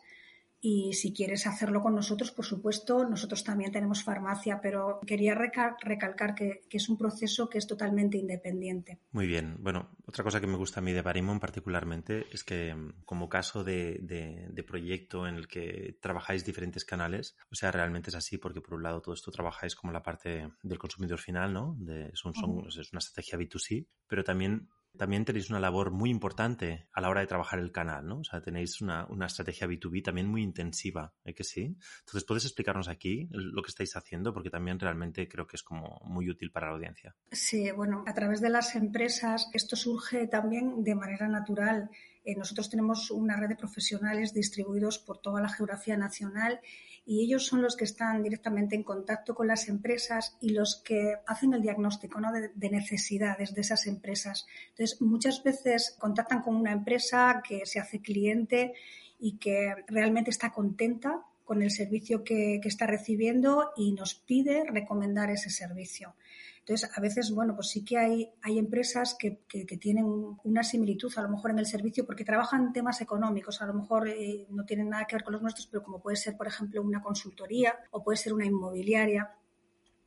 y 0.67 0.93
si 0.93 1.13
quieres 1.13 1.45
hacerlo 1.45 1.79
con 1.83 1.93
nosotros, 1.93 2.31
por 2.31 2.43
supuesto, 2.43 3.07
nosotros 3.07 3.43
también 3.43 3.71
tenemos 3.71 4.03
farmacia, 4.03 4.59
pero 4.59 4.99
quería 5.05 5.35
recalcar 5.35 6.33
que, 6.33 6.63
que, 6.67 6.77
es 6.77 6.89
un 6.89 6.97
proceso 6.97 7.47
que 7.47 7.59
es 7.59 7.67
totalmente 7.67 8.17
independiente. 8.17 8.97
Muy 9.11 9.27
bien. 9.27 9.57
Bueno, 9.59 9.91
otra 10.07 10.23
cosa 10.23 10.41
que 10.41 10.47
me 10.47 10.57
gusta 10.57 10.79
a 10.79 10.83
mí 10.83 10.91
de 10.91 11.03
Barimon 11.03 11.39
particularmente 11.39 12.25
es 12.31 12.43
que 12.43 12.73
mm, 12.73 13.03
como 13.05 13.29
caso 13.29 13.63
de, 13.63 13.99
de, 14.01 14.47
de, 14.49 14.63
proyecto 14.63 15.27
en 15.27 15.35
el 15.35 15.47
que 15.47 15.99
trabajáis 16.01 16.43
diferentes 16.43 16.83
canales, 16.83 17.37
o 17.51 17.55
sea, 17.55 17.71
realmente 17.71 18.09
es 18.09 18.15
así 18.15 18.39
porque 18.39 18.61
por 18.61 18.73
un 18.73 18.81
lado 18.81 19.03
todo 19.03 19.13
esto 19.13 19.29
trabajáis 19.29 19.75
como 19.75 19.93
la 19.93 20.01
parte 20.01 20.49
del 20.63 20.79
consumidor 20.79 21.19
final, 21.19 21.53
¿no? 21.53 21.75
De, 21.77 22.09
son, 22.15 22.33
son, 22.33 22.65
Es 22.67 22.91
una 22.91 22.97
estrategia 22.97 23.37
B2C, 23.37 23.85
pero 24.07 24.23
también 24.23 24.67
también 24.97 25.25
tenéis 25.25 25.49
una 25.49 25.59
labor 25.59 25.91
muy 25.91 26.09
importante 26.09 26.87
a 26.91 27.01
la 27.01 27.09
hora 27.09 27.21
de 27.21 27.27
trabajar 27.27 27.59
el 27.59 27.71
canal, 27.71 28.07
¿no? 28.07 28.19
O 28.19 28.23
sea, 28.23 28.41
tenéis 28.41 28.81
una, 28.81 29.07
estrategia 29.25 29.67
B2B 29.67 30.03
también 30.03 30.27
muy 30.27 30.43
intensiva, 30.43 31.13
¿eh 31.23 31.33
que 31.33 31.43
sí? 31.43 31.77
Entonces, 31.99 32.23
¿puedes 32.23 32.45
explicarnos 32.45 32.87
aquí 32.87 33.27
lo 33.31 33.61
que 33.61 33.69
estáis 33.69 33.95
haciendo? 33.95 34.33
Porque 34.33 34.49
también 34.49 34.79
realmente 34.79 35.27
creo 35.27 35.47
que 35.47 35.55
es 35.57 35.63
como 35.63 35.99
muy 36.05 36.29
útil 36.29 36.51
para 36.51 36.67
la 36.67 36.73
audiencia. 36.73 37.15
Sí, 37.31 37.71
bueno, 37.71 38.03
a 38.07 38.13
través 38.13 38.41
de 38.41 38.49
las 38.49 38.75
empresas 38.75 39.49
esto 39.53 39.75
surge 39.75 40.27
también 40.27 40.83
de 40.83 40.95
manera 40.95 41.27
natural. 41.27 41.89
Eh, 42.25 42.35
nosotros 42.35 42.69
tenemos 42.69 43.11
una 43.11 43.37
red 43.37 43.49
de 43.49 43.55
profesionales 43.55 44.33
distribuidos 44.33 44.97
por 44.97 45.19
toda 45.19 45.41
la 45.41 45.49
geografía 45.49 45.95
nacional 45.95 46.59
y 47.05 47.23
ellos 47.23 47.45
son 47.45 47.61
los 47.61 47.75
que 47.75 47.83
están 47.83 48.23
directamente 48.23 48.75
en 48.75 48.83
contacto 48.83 49.35
con 49.35 49.47
las 49.47 49.69
empresas 49.69 50.35
y 50.41 50.49
los 50.49 50.81
que 50.83 51.17
hacen 51.27 51.53
el 51.53 51.61
diagnóstico 51.61 52.19
de, 52.55 52.69
necesidades 52.69 53.53
de 53.53 53.61
esas 53.61 53.85
empresas. 53.85 54.47
Entonces, 54.71 54.99
muchas 55.01 55.43
veces 55.43 55.95
contactan 55.99 56.41
con 56.41 56.55
una 56.55 56.71
empresa 56.71 57.43
que 57.47 57.65
se 57.67 57.79
hace 57.79 58.01
cliente 58.01 58.73
y 59.19 59.37
que 59.37 59.75
realmente 59.87 60.31
está 60.31 60.51
contenta 60.51 61.23
con 61.45 61.61
el 61.61 61.71
servicio 61.71 62.23
que, 62.23 62.59
está 62.65 62.87
recibiendo 62.87 63.71
y 63.77 63.93
nos 63.93 64.15
pide 64.15 64.65
recomendar 64.65 65.29
ese 65.29 65.49
servicio. 65.49 66.15
Entonces, 66.59 66.89
a 66.97 66.99
veces, 66.99 67.31
bueno, 67.31 67.53
pues 67.55 67.69
sí 67.69 67.85
que 67.85 67.97
hay, 67.99 68.31
hay 68.41 68.57
empresas 68.57 69.15
que, 69.17 69.39
tienen 69.79 70.05
una 70.43 70.63
similitud 70.63 71.13
a 71.15 71.21
lo 71.21 71.29
mejor 71.29 71.51
en 71.51 71.59
el 71.59 71.67
servicio 71.67 72.05
porque 72.05 72.25
trabajan 72.25 72.73
temas 72.73 72.99
económicos, 73.01 73.61
a 73.61 73.67
lo 73.67 73.75
mejor 73.75 74.09
eh, 74.09 74.47
no 74.49 74.65
tienen 74.65 74.89
nada 74.89 75.05
que 75.05 75.15
ver 75.15 75.23
con 75.23 75.33
los 75.33 75.41
nuestros, 75.43 75.67
pero 75.67 75.83
como 75.83 76.01
puede 76.01 76.17
ser, 76.17 76.35
por 76.35 76.47
ejemplo, 76.47 76.81
una 76.81 77.01
consultoría 77.01 77.77
o 77.91 78.03
puede 78.03 78.17
ser 78.17 78.33
una 78.33 78.45
inmobiliaria 78.45 79.31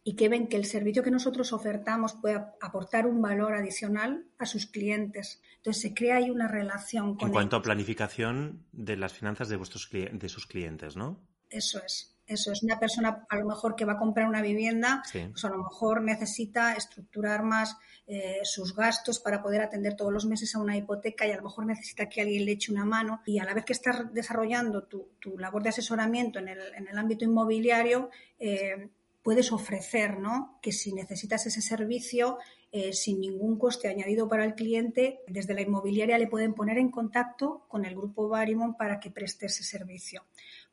y 0.08 0.16
que 0.16 0.30
ven 0.30 0.48
que 0.48 0.56
el 0.56 0.64
servicio 0.64 1.02
que 1.02 1.10
nosotros 1.10 1.52
ofertamos 1.52 2.14
puede 2.14 2.42
aportar 2.62 3.06
un 3.06 3.20
valor 3.20 3.54
adicional 3.54 4.24
a 4.38 4.46
sus 4.46 4.64
clientes. 4.64 5.42
Entonces 5.56 5.82
se 5.82 5.92
crea 5.92 6.16
ahí 6.16 6.30
una 6.30 6.48
relación 6.48 7.14
con 7.14 7.28
En 7.28 7.32
cuanto 7.34 7.56
a 7.56 7.62
planificación 7.62 8.64
de 8.72 8.96
las 8.96 9.12
finanzas 9.12 9.50
de 9.50 9.56
vuestros 9.56 9.90
de 9.90 10.28
sus 10.30 10.46
clientes, 10.46 10.96
¿no? 10.96 11.20
Eso 11.50 11.82
es. 11.84 12.14
Eso 12.28 12.52
es 12.52 12.62
una 12.62 12.78
persona 12.78 13.26
a 13.30 13.36
lo 13.36 13.46
mejor 13.46 13.74
que 13.74 13.86
va 13.86 13.94
a 13.94 13.98
comprar 13.98 14.28
una 14.28 14.42
vivienda, 14.42 15.02
pues 15.10 15.44
a 15.46 15.48
lo 15.48 15.56
mejor 15.56 16.02
necesita 16.02 16.74
estructurar 16.74 17.42
más 17.42 17.78
eh, 18.06 18.40
sus 18.42 18.76
gastos 18.76 19.18
para 19.18 19.42
poder 19.42 19.62
atender 19.62 19.96
todos 19.96 20.12
los 20.12 20.26
meses 20.26 20.54
a 20.54 20.58
una 20.58 20.76
hipoteca 20.76 21.26
y 21.26 21.30
a 21.30 21.38
lo 21.38 21.44
mejor 21.44 21.64
necesita 21.64 22.06
que 22.06 22.20
alguien 22.20 22.44
le 22.44 22.52
eche 22.52 22.70
una 22.70 22.84
mano 22.84 23.22
y 23.24 23.38
a 23.38 23.44
la 23.44 23.54
vez 23.54 23.64
que 23.64 23.72
estás 23.72 24.12
desarrollando 24.12 24.84
tu, 24.84 25.08
labor 25.38 25.62
de 25.62 25.70
asesoramiento 25.70 26.38
en 26.38 26.48
el, 26.48 26.60
en 26.74 26.86
el 26.88 26.98
ámbito 26.98 27.24
inmobiliario, 27.24 28.10
eh, 28.38 28.90
puedes 29.22 29.50
ofrecer, 29.50 30.18
¿no? 30.18 30.58
Que 30.62 30.72
si 30.72 30.92
necesitas 30.92 31.46
ese 31.46 31.60
servicio, 31.60 32.38
eh, 32.70 32.92
sin 32.92 33.20
ningún 33.20 33.58
coste 33.58 33.88
añadido 33.88 34.28
para 34.28 34.44
el 34.44 34.54
cliente, 34.54 35.20
desde 35.26 35.54
la 35.54 35.62
inmobiliaria 35.62 36.18
le 36.18 36.26
pueden 36.26 36.54
poner 36.54 36.76
en 36.76 36.90
contacto 36.90 37.64
con 37.68 37.86
el 37.86 37.94
grupo 37.94 38.28
Barimon 38.28 38.76
para 38.76 39.00
que 39.00 39.10
preste 39.10 39.46
ese 39.46 39.64
servicio. 39.64 40.24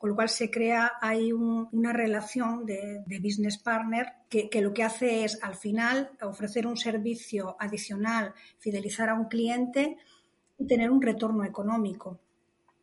Con 0.06 0.12
lo 0.12 0.16
cual 0.18 0.30
se 0.30 0.52
crea 0.52 1.00
ahí 1.02 1.34
una 1.34 1.92
relación 1.92 2.64
de, 2.64 3.04
business 3.08 3.58
partner 3.58 4.06
que, 4.30 4.62
lo 4.62 4.72
que 4.72 4.84
hace 4.84 5.26
es 5.26 5.40
al 5.42 5.56
final 5.56 6.12
ofrecer 6.22 6.68
un 6.68 6.78
servicio 6.78 7.58
adicional, 7.60 8.32
fidelizar 8.60 9.10
a 9.10 9.16
un 9.16 9.26
cliente 9.26 9.98
y 10.60 10.68
tener 10.68 10.92
un 10.92 11.02
retorno 11.02 11.44
económico. 11.44 12.20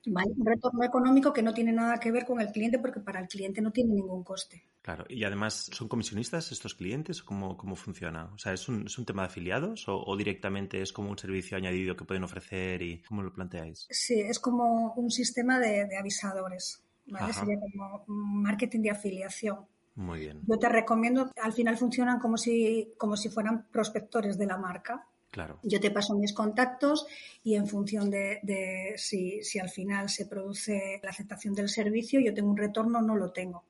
Un 0.05 0.45
retorno 0.45 0.83
económico 0.83 1.33
que 1.33 1.45
no 1.45 1.55
tiene 1.55 1.71
nada 1.71 2.01
que 2.01 2.11
ver 2.11 2.27
con 2.27 2.41
el 2.41 2.51
cliente 2.51 2.81
porque 2.81 2.99
para 2.99 3.21
el 3.21 3.29
cliente 3.29 3.63
no 3.63 3.71
tiene 3.71 3.95
ningún 3.95 4.25
coste. 4.25 4.65
Claro, 4.83 5.05
y 5.09 5.23
además, 5.23 5.71
¿son 5.73 5.87
comisionistas 5.87 6.51
estos 6.51 6.75
clientes? 6.75 7.23
¿Cómo, 7.23 7.57
cómo 7.57 7.77
funciona? 7.77 8.33
O 8.35 8.39
sea, 8.39 8.53
¿es 8.53 8.69
un, 8.69 8.87
es 8.87 8.99
un 8.99 9.05
tema 9.05 9.23
de 9.23 9.29
afiliados 9.29 9.85
o, 9.87 10.17
directamente 10.17 10.83
es 10.83 10.93
como 10.93 11.09
un 11.09 11.19
servicio 11.19 11.57
añadido 11.57 11.95
que 11.95 12.05
pueden 12.05 12.25
ofrecer 12.25 12.83
y 12.83 13.01
cómo 13.03 13.23
lo 13.23 13.33
planteáis? 13.33 13.87
Sí, 13.91 14.19
es 14.19 14.41
como 14.41 14.93
un 14.95 15.09
sistema 15.13 15.61
de, 15.61 15.97
avisadores, 15.97 16.82
¿vale? 17.07 17.33
Sería 17.33 17.59
como 17.61 18.05
marketing 18.07 18.81
de 18.81 18.91
afiliación. 18.91 19.67
Muy 19.95 20.21
bien. 20.21 20.41
Yo 20.47 20.59
te 20.59 20.69
recomiendo, 20.69 21.31
al 21.43 21.53
final 21.53 21.77
funcionan 21.77 22.19
como 22.19 22.37
si, 22.37 22.93
como 22.97 23.17
si 23.17 23.29
fueran 23.29 23.67
prospectores 23.71 24.39
de 24.39 24.47
la 24.47 24.57
marca. 24.57 25.07
Claro. 25.31 25.59
Yo 25.63 25.81
te 25.81 25.91
paso 25.91 26.15
mis 26.15 26.35
contactos 26.35 27.07
y 27.43 27.55
en 27.55 27.67
función 27.67 28.11
de, 28.11 28.41
de 28.43 28.95
si, 28.97 29.43
si, 29.43 29.59
al 29.59 29.71
final 29.71 30.11
se 30.11 30.27
produce 30.27 31.01
la 31.03 31.11
aceptación 31.11 31.55
del 31.55 31.71
servicio, 31.71 32.21
yo 32.21 32.35
tengo 32.35 32.51
un 32.51 32.57
retorno 32.57 32.99
o 32.99 33.03
no 33.03 33.17
lo 33.17 33.33
tengo 33.33 33.65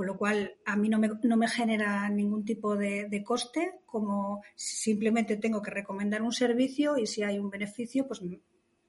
con 0.00 0.06
lo 0.06 0.16
cual 0.16 0.56
a 0.64 0.76
mí 0.76 0.88
no 0.88 0.98
me, 0.98 1.10
no 1.24 1.36
me 1.36 1.46
genera 1.46 2.08
ningún 2.08 2.42
tipo 2.42 2.74
de, 2.74 3.22
coste, 3.22 3.80
como 3.84 4.42
simplemente 4.54 5.36
tengo 5.36 5.60
que 5.60 5.70
recomendar 5.70 6.22
un 6.22 6.32
servicio 6.32 6.96
y 6.96 7.06
si 7.06 7.22
hay 7.22 7.38
un 7.38 7.50
beneficio, 7.50 8.06
pues 8.06 8.22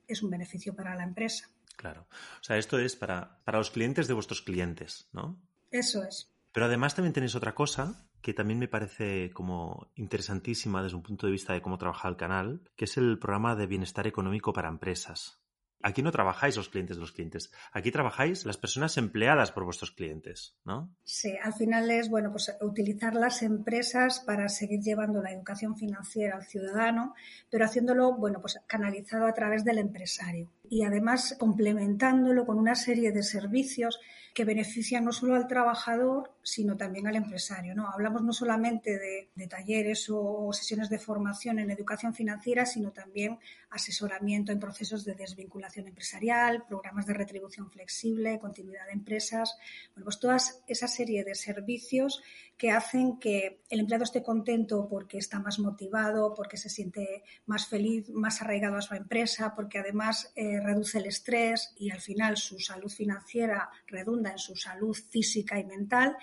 es 0.08 0.24
un 0.24 0.30
beneficio 0.30 0.74
para 0.74 0.96
la 0.96 1.04
empresa. 1.04 1.50
Claro. 1.74 2.08
O 2.40 2.44
sea, 2.44 2.58
esto 2.58 2.80
es 2.80 2.96
para, 2.96 3.42
para 3.44 3.58
los 3.58 3.72
clientes 3.72 4.08
de 4.08 4.14
vuestros 4.14 4.42
clientes, 4.42 5.10
¿no? 5.12 5.42
Eso 5.72 6.04
es. 6.04 6.32
Pero 6.52 6.66
además 6.66 6.96
también 6.96 7.14
tenéis 7.14 7.36
otra 7.36 7.56
cosa 7.56 8.08
que 8.22 8.34
también 8.34 8.60
me 8.60 8.68
parece 8.68 9.32
como 9.32 9.92
interesantísima 9.96 10.84
desde 10.84 10.96
un 10.96 11.04
punto 11.04 11.26
de 11.26 11.32
vista 11.32 11.54
de 11.54 11.62
cómo 11.62 11.78
trabaja 11.78 12.08
el 12.08 12.18
canal, 12.18 12.62
que 12.76 12.86
es 12.86 12.98
el 12.98 13.18
programa 13.18 13.56
de 13.56 13.68
bienestar 13.68 14.06
económico 14.06 14.54
para 14.54 14.70
empresas. 14.70 15.40
Aquí 15.84 16.04
no 16.04 16.12
trabajáis 16.12 16.56
los 16.58 16.70
clientes 16.70 16.98
de 16.98 17.02
los 17.02 17.12
clientes, 17.12 17.52
aquí 17.72 17.90
trabajáis 17.92 18.46
las 18.46 18.58
personas 18.58 18.98
empleadas 18.98 19.52
por 19.52 19.64
vuestros 19.64 19.90
clientes, 19.90 20.56
¿no? 20.64 20.96
Sí, 21.04 21.36
al 21.42 21.54
final 21.54 21.90
es, 21.90 22.08
bueno, 22.08 22.30
pues 22.30 22.56
utilizar 22.62 23.16
las 23.16 23.42
empresas 23.42 24.20
para 24.20 24.48
seguir 24.48 24.82
llevando 24.82 25.24
la 25.24 25.32
educación 25.32 25.76
financiera 25.76 26.36
al 26.36 26.46
ciudadano, 26.46 27.16
pero 27.50 27.66
haciéndolo, 27.66 28.14
bueno, 28.14 28.42
pues 28.42 28.60
canalizado 28.68 29.26
a 29.26 29.34
través 29.34 29.64
del 29.66 29.80
empresario 29.80 30.52
y 30.72 30.84
además 30.84 31.36
complementándolo 31.38 32.46
con 32.46 32.58
una 32.58 32.76
serie 32.76 33.12
de 33.12 33.24
servicios 33.24 34.00
que 34.34 34.46
benefician 34.46 35.04
no 35.04 35.12
solo 35.12 35.36
al 35.36 35.48
trabajador, 35.48 36.32
sino 36.42 36.78
también 36.78 37.08
al 37.08 37.18
empresario. 37.18 37.76
¿no? 37.76 37.90
Hablamos 37.90 38.24
no 38.24 38.32
solamente 38.32 38.98
de, 38.98 39.48
talleres 39.48 40.08
o 40.10 40.54
sesiones 40.54 40.90
de 40.90 40.98
formación 40.98 41.60
en 41.60 41.72
educación 41.72 42.14
financiera, 42.14 42.66
sino 42.66 42.92
también 42.92 43.38
asesoramiento 43.70 44.54
en 44.54 44.62
procesos 44.62 45.04
de 45.04 45.16
desvinculación 45.16 45.88
empresarial, 45.88 46.64
programas 46.66 47.06
de 47.06 47.16
retribución 47.16 47.70
flexible, 47.70 48.40
continuidad 48.40 48.86
de 48.86 48.94
empresas, 48.94 49.58
bueno, 49.94 50.06
pues 50.06 50.20
toda 50.20 50.38
esa 50.68 50.88
serie 50.88 51.26
de 51.26 51.36
servicios 51.36 52.24
que 52.58 52.72
hacen 52.72 53.18
que 53.18 53.62
el 53.70 53.80
empleado 53.80 54.04
esté 54.04 54.22
contento 54.22 54.88
porque 54.88 55.18
está 55.18 55.40
más 55.40 55.58
motivado, 55.60 56.34
porque 56.36 56.58
se 56.58 56.70
siente 56.70 57.24
más 57.48 57.68
feliz, 57.68 58.08
más 58.10 58.42
arraigado 58.42 58.78
a 58.78 58.82
su 58.82 58.94
empresa, 58.94 59.54
porque 59.56 59.80
además 59.80 60.32
eh, 60.36 60.61
reduce 60.62 61.00
el 61.00 61.06
estrés 61.06 61.74
y 61.78 61.92
al 61.92 62.00
final 62.00 62.38
su 62.38 62.60
salud 62.60 62.90
financiera 62.90 63.70
redunda 63.88 64.32
en 64.32 64.38
su 64.38 64.56
salud 64.56 64.96
física 65.10 65.60
y 65.60 65.66
mental, 65.66 66.16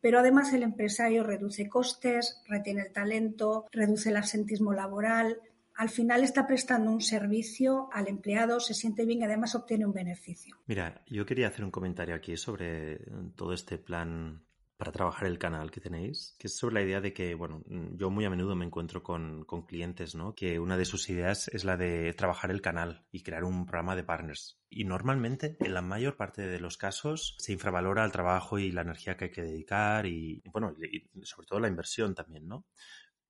pero 0.00 0.18
además 0.18 0.52
el 0.52 0.64
empresario 0.64 1.22
reduce 1.22 1.68
costes, 1.68 2.42
retiene 2.48 2.82
el 2.82 2.92
talento, 2.92 3.66
reduce 3.70 4.10
el 4.10 4.16
absentismo 4.16 4.72
laboral. 4.72 5.38
Al 5.74 5.88
final 5.88 6.22
está 6.24 6.46
prestando 6.46 6.90
un 6.90 7.00
servicio 7.00 7.88
al 7.92 8.08
empleado, 8.08 8.60
se 8.60 8.74
siente 8.74 9.06
bien 9.06 9.20
y 9.20 9.24
además 9.24 9.54
obtiene 9.54 9.86
un 9.86 9.92
beneficio. 9.92 10.56
Mira, 10.66 11.02
yo 11.06 11.24
quería 11.24 11.48
hacer 11.48 11.64
un 11.64 11.70
comentario 11.70 12.14
aquí 12.14 12.36
sobre 12.36 12.98
todo 13.36 13.52
este 13.52 13.78
plan 13.78 14.42
para 14.82 14.90
trabajar 14.90 15.28
el 15.28 15.38
canal 15.38 15.70
que 15.70 15.80
tenéis, 15.80 16.34
que 16.40 16.48
es 16.48 16.56
sobre 16.56 16.74
la 16.74 16.82
idea 16.82 17.00
de 17.00 17.12
que, 17.12 17.36
bueno, 17.36 17.62
yo 17.92 18.10
muy 18.10 18.24
a 18.24 18.30
menudo 18.30 18.56
me 18.56 18.64
encuentro 18.64 19.00
con, 19.00 19.44
con, 19.44 19.64
clientes, 19.64 20.16
¿no? 20.16 20.34
Que 20.34 20.58
una 20.58 20.76
de 20.76 20.84
sus 20.84 21.08
ideas 21.08 21.46
es 21.46 21.62
la 21.62 21.76
de 21.76 22.12
trabajar 22.14 22.50
el 22.50 22.60
canal 22.60 23.06
y 23.12 23.22
crear 23.22 23.44
un 23.44 23.64
programa 23.64 23.94
de 23.94 24.02
partners. 24.02 24.60
Y 24.68 24.82
normalmente, 24.82 25.56
en 25.60 25.74
la 25.74 25.82
mayor 25.82 26.16
parte 26.16 26.42
de 26.48 26.58
los 26.58 26.78
casos, 26.78 27.36
se 27.38 27.52
infravalora 27.52 28.04
el 28.04 28.10
trabajo 28.10 28.58
y 28.58 28.72
la 28.72 28.82
energía 28.82 29.16
que 29.16 29.26
hay 29.26 29.30
que 29.30 29.42
dedicar 29.42 30.04
y, 30.04 30.42
bueno, 30.52 30.74
y 30.80 31.08
sobre 31.24 31.46
todo 31.46 31.60
la 31.60 31.68
inversión 31.68 32.16
también, 32.16 32.48
¿no? 32.48 32.66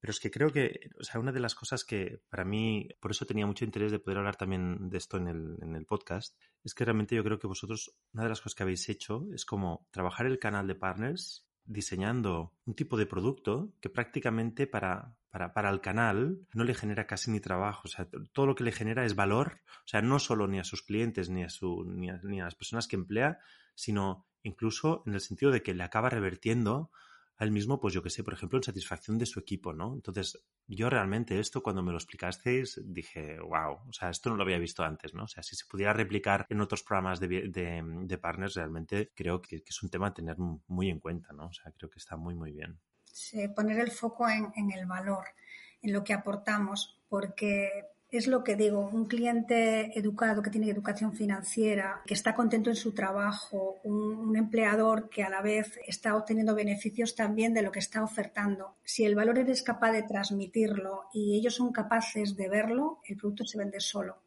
Pero 0.02 0.11
es 0.11 0.18
que 0.18 0.32
creo 0.32 0.50
que, 0.50 0.90
o 0.99 1.04
sea, 1.04 1.21
una 1.21 1.30
de 1.30 1.38
las 1.38 1.54
cosas 1.54 1.85
que 1.85 2.21
para 2.28 2.44
mí, 2.44 2.88
por 2.99 3.12
eso 3.12 3.25
tenía 3.25 3.47
mucho 3.47 3.64
interés 3.64 3.92
de 3.92 4.00
poder 4.00 4.18
hablar 4.18 4.35
también 4.35 4.88
de 4.90 4.99
esto 4.99 5.16
en 5.16 5.28
el, 5.28 5.56
en 5.62 5.76
el 5.76 5.87
podcast, 5.87 6.37
es 6.64 6.75
que 6.75 6.85
realmente 6.85 7.14
yo 7.14 7.23
creo 7.23 7.38
que 7.38 7.47
vosotros, 7.47 7.94
una 8.12 8.25
de 8.25 8.28
las 8.28 8.40
cosas 8.40 8.56
que 8.56 8.64
habéis 8.64 8.88
hecho 8.88 9.28
es 9.32 9.44
como 9.44 9.87
trabajar 9.92 10.26
el 10.26 10.40
canal 10.40 10.66
de 10.66 10.75
partners 10.75 11.47
diseñando 11.64 12.52
un 12.64 12.75
tipo 12.75 12.97
de 12.97 13.06
producto 13.06 13.73
que 13.80 13.90
prácticamente 13.90 14.66
para, 14.66 15.14
para, 15.30 15.54
para, 15.54 15.71
el 15.71 15.80
canal 15.80 16.49
no 16.52 16.64
le 16.64 16.75
genera 16.75 17.06
casi 17.06 17.30
ni 17.30 17.38
trabajo. 17.38 17.82
O 17.85 17.88
sea, 17.88 18.09
todo 18.32 18.47
lo 18.47 18.56
que 18.56 18.64
le 18.64 18.73
genera 18.73 19.04
es 19.04 19.14
valor. 19.14 19.61
O 19.85 19.88
sea, 19.88 20.02
no 20.02 20.18
solo 20.18 20.49
ni 20.49 20.59
a 20.59 20.64
sus 20.64 20.82
clientes 20.82 21.30
ni 21.30 21.44
a, 21.44 21.49
su, 21.49 21.85
ni 21.85 22.11
a, 22.11 22.21
ni 22.25 22.40
a 22.40 22.47
las 22.47 22.56
personas 22.56 22.88
que 22.88 22.97
emplea, 22.97 23.38
sino 23.76 24.26
incluso 24.42 25.04
en 25.06 25.14
el 25.14 25.21
sentido 25.21 25.52
de 25.52 25.62
que 25.62 25.75
le 25.75 25.85
acaba 25.85 26.11
revertiendo 26.11 26.90
al 27.42 27.50
mismo, 27.50 27.80
pues 27.80 27.92
yo 27.92 28.04
que 28.04 28.11
sé, 28.11 28.22
por 28.22 28.34
ejemplo, 28.34 28.56
en 28.56 28.62
satisfacción 28.62 29.18
de 29.18 29.26
su 29.26 29.40
equipo, 29.40 29.72
¿no? 29.72 29.94
Entonces, 29.94 30.38
yo 30.68 30.88
realmente 30.88 31.40
esto 31.40 31.61
cuando 31.61 31.82
me 31.82 31.90
lo 31.90 31.99
explicasteis 31.99 32.80
dije, 32.84 33.40
wow, 33.40 33.80
o 33.88 33.92
sea, 33.92 34.11
esto 34.11 34.30
no 34.30 34.37
lo 34.37 34.44
había 34.44 34.58
visto 34.58 34.84
antes, 34.84 35.12
¿no? 35.12 35.25
O 35.25 35.26
sea, 35.26 35.42
si 35.42 35.56
se 35.56 35.66
pudiera 35.68 35.92
replicar 35.92 36.46
en 36.50 36.61
otros 36.61 36.84
programas 36.84 37.18
de, 37.18 37.50
de, 37.50 38.18
partners, 38.18 38.54
realmente 38.54 39.11
creo 39.12 39.42
que, 39.42 39.64
es 39.66 39.82
un 39.82 39.90
tema 39.90 40.06
a 40.06 40.14
tener 40.14 40.37
muy 40.38 40.88
en 40.88 41.00
cuenta, 41.00 41.32
¿no? 41.32 41.46
O 41.46 41.52
sea, 41.52 41.72
creo 41.72 41.90
que 41.90 41.99
está 41.99 42.16
muy, 42.16 42.37
muy 42.37 42.52
bien. 42.52 42.78
Sí, 43.02 43.49
poner 43.49 43.80
el 43.80 43.90
foco 43.90 44.28
en 44.28 44.70
el 44.70 44.87
valor, 44.87 45.25
en 45.82 45.92
lo 45.92 46.04
que 46.04 46.14
aportamos, 46.14 47.02
porque 47.08 47.88
es 48.12 48.26
lo 48.26 48.45
que 48.45 48.57
digo, 48.57 48.90
un 48.92 49.07
cliente 49.07 49.99
educado 49.99 50.42
que 50.42 50.50
tiene 50.50 50.71
educación 50.71 51.14
financiera, 51.14 52.02
que 52.07 52.12
está 52.12 52.35
contento 52.35 52.69
en 52.69 52.76
su 52.76 52.92
trabajo, 52.92 53.81
un, 53.85 54.37
empleador 54.37 55.09
que 55.09 55.23
a 55.23 55.31
la 55.31 55.40
vez 55.40 55.78
está 55.87 56.14
obteniendo 56.14 56.54
beneficios 56.54 57.14
también 57.14 57.54
de 57.54 57.62
lo 57.62 57.73
que 57.73 57.78
está 57.78 58.04
ofertando. 58.04 58.76
Si 58.85 59.04
el 59.04 59.14
valor 59.14 59.38
eres 59.38 59.62
capaz 59.62 59.92
de 59.92 60.02
transmitirlo 60.02 61.04
y 61.12 61.38
ellos 61.38 61.54
son 61.54 61.73
capaces 61.73 62.37
de 62.37 62.49
verlo, 62.49 63.00
el 63.07 63.16
producto 63.16 63.47
se 63.47 63.59
vende 63.59 63.81
solo, 63.81 64.19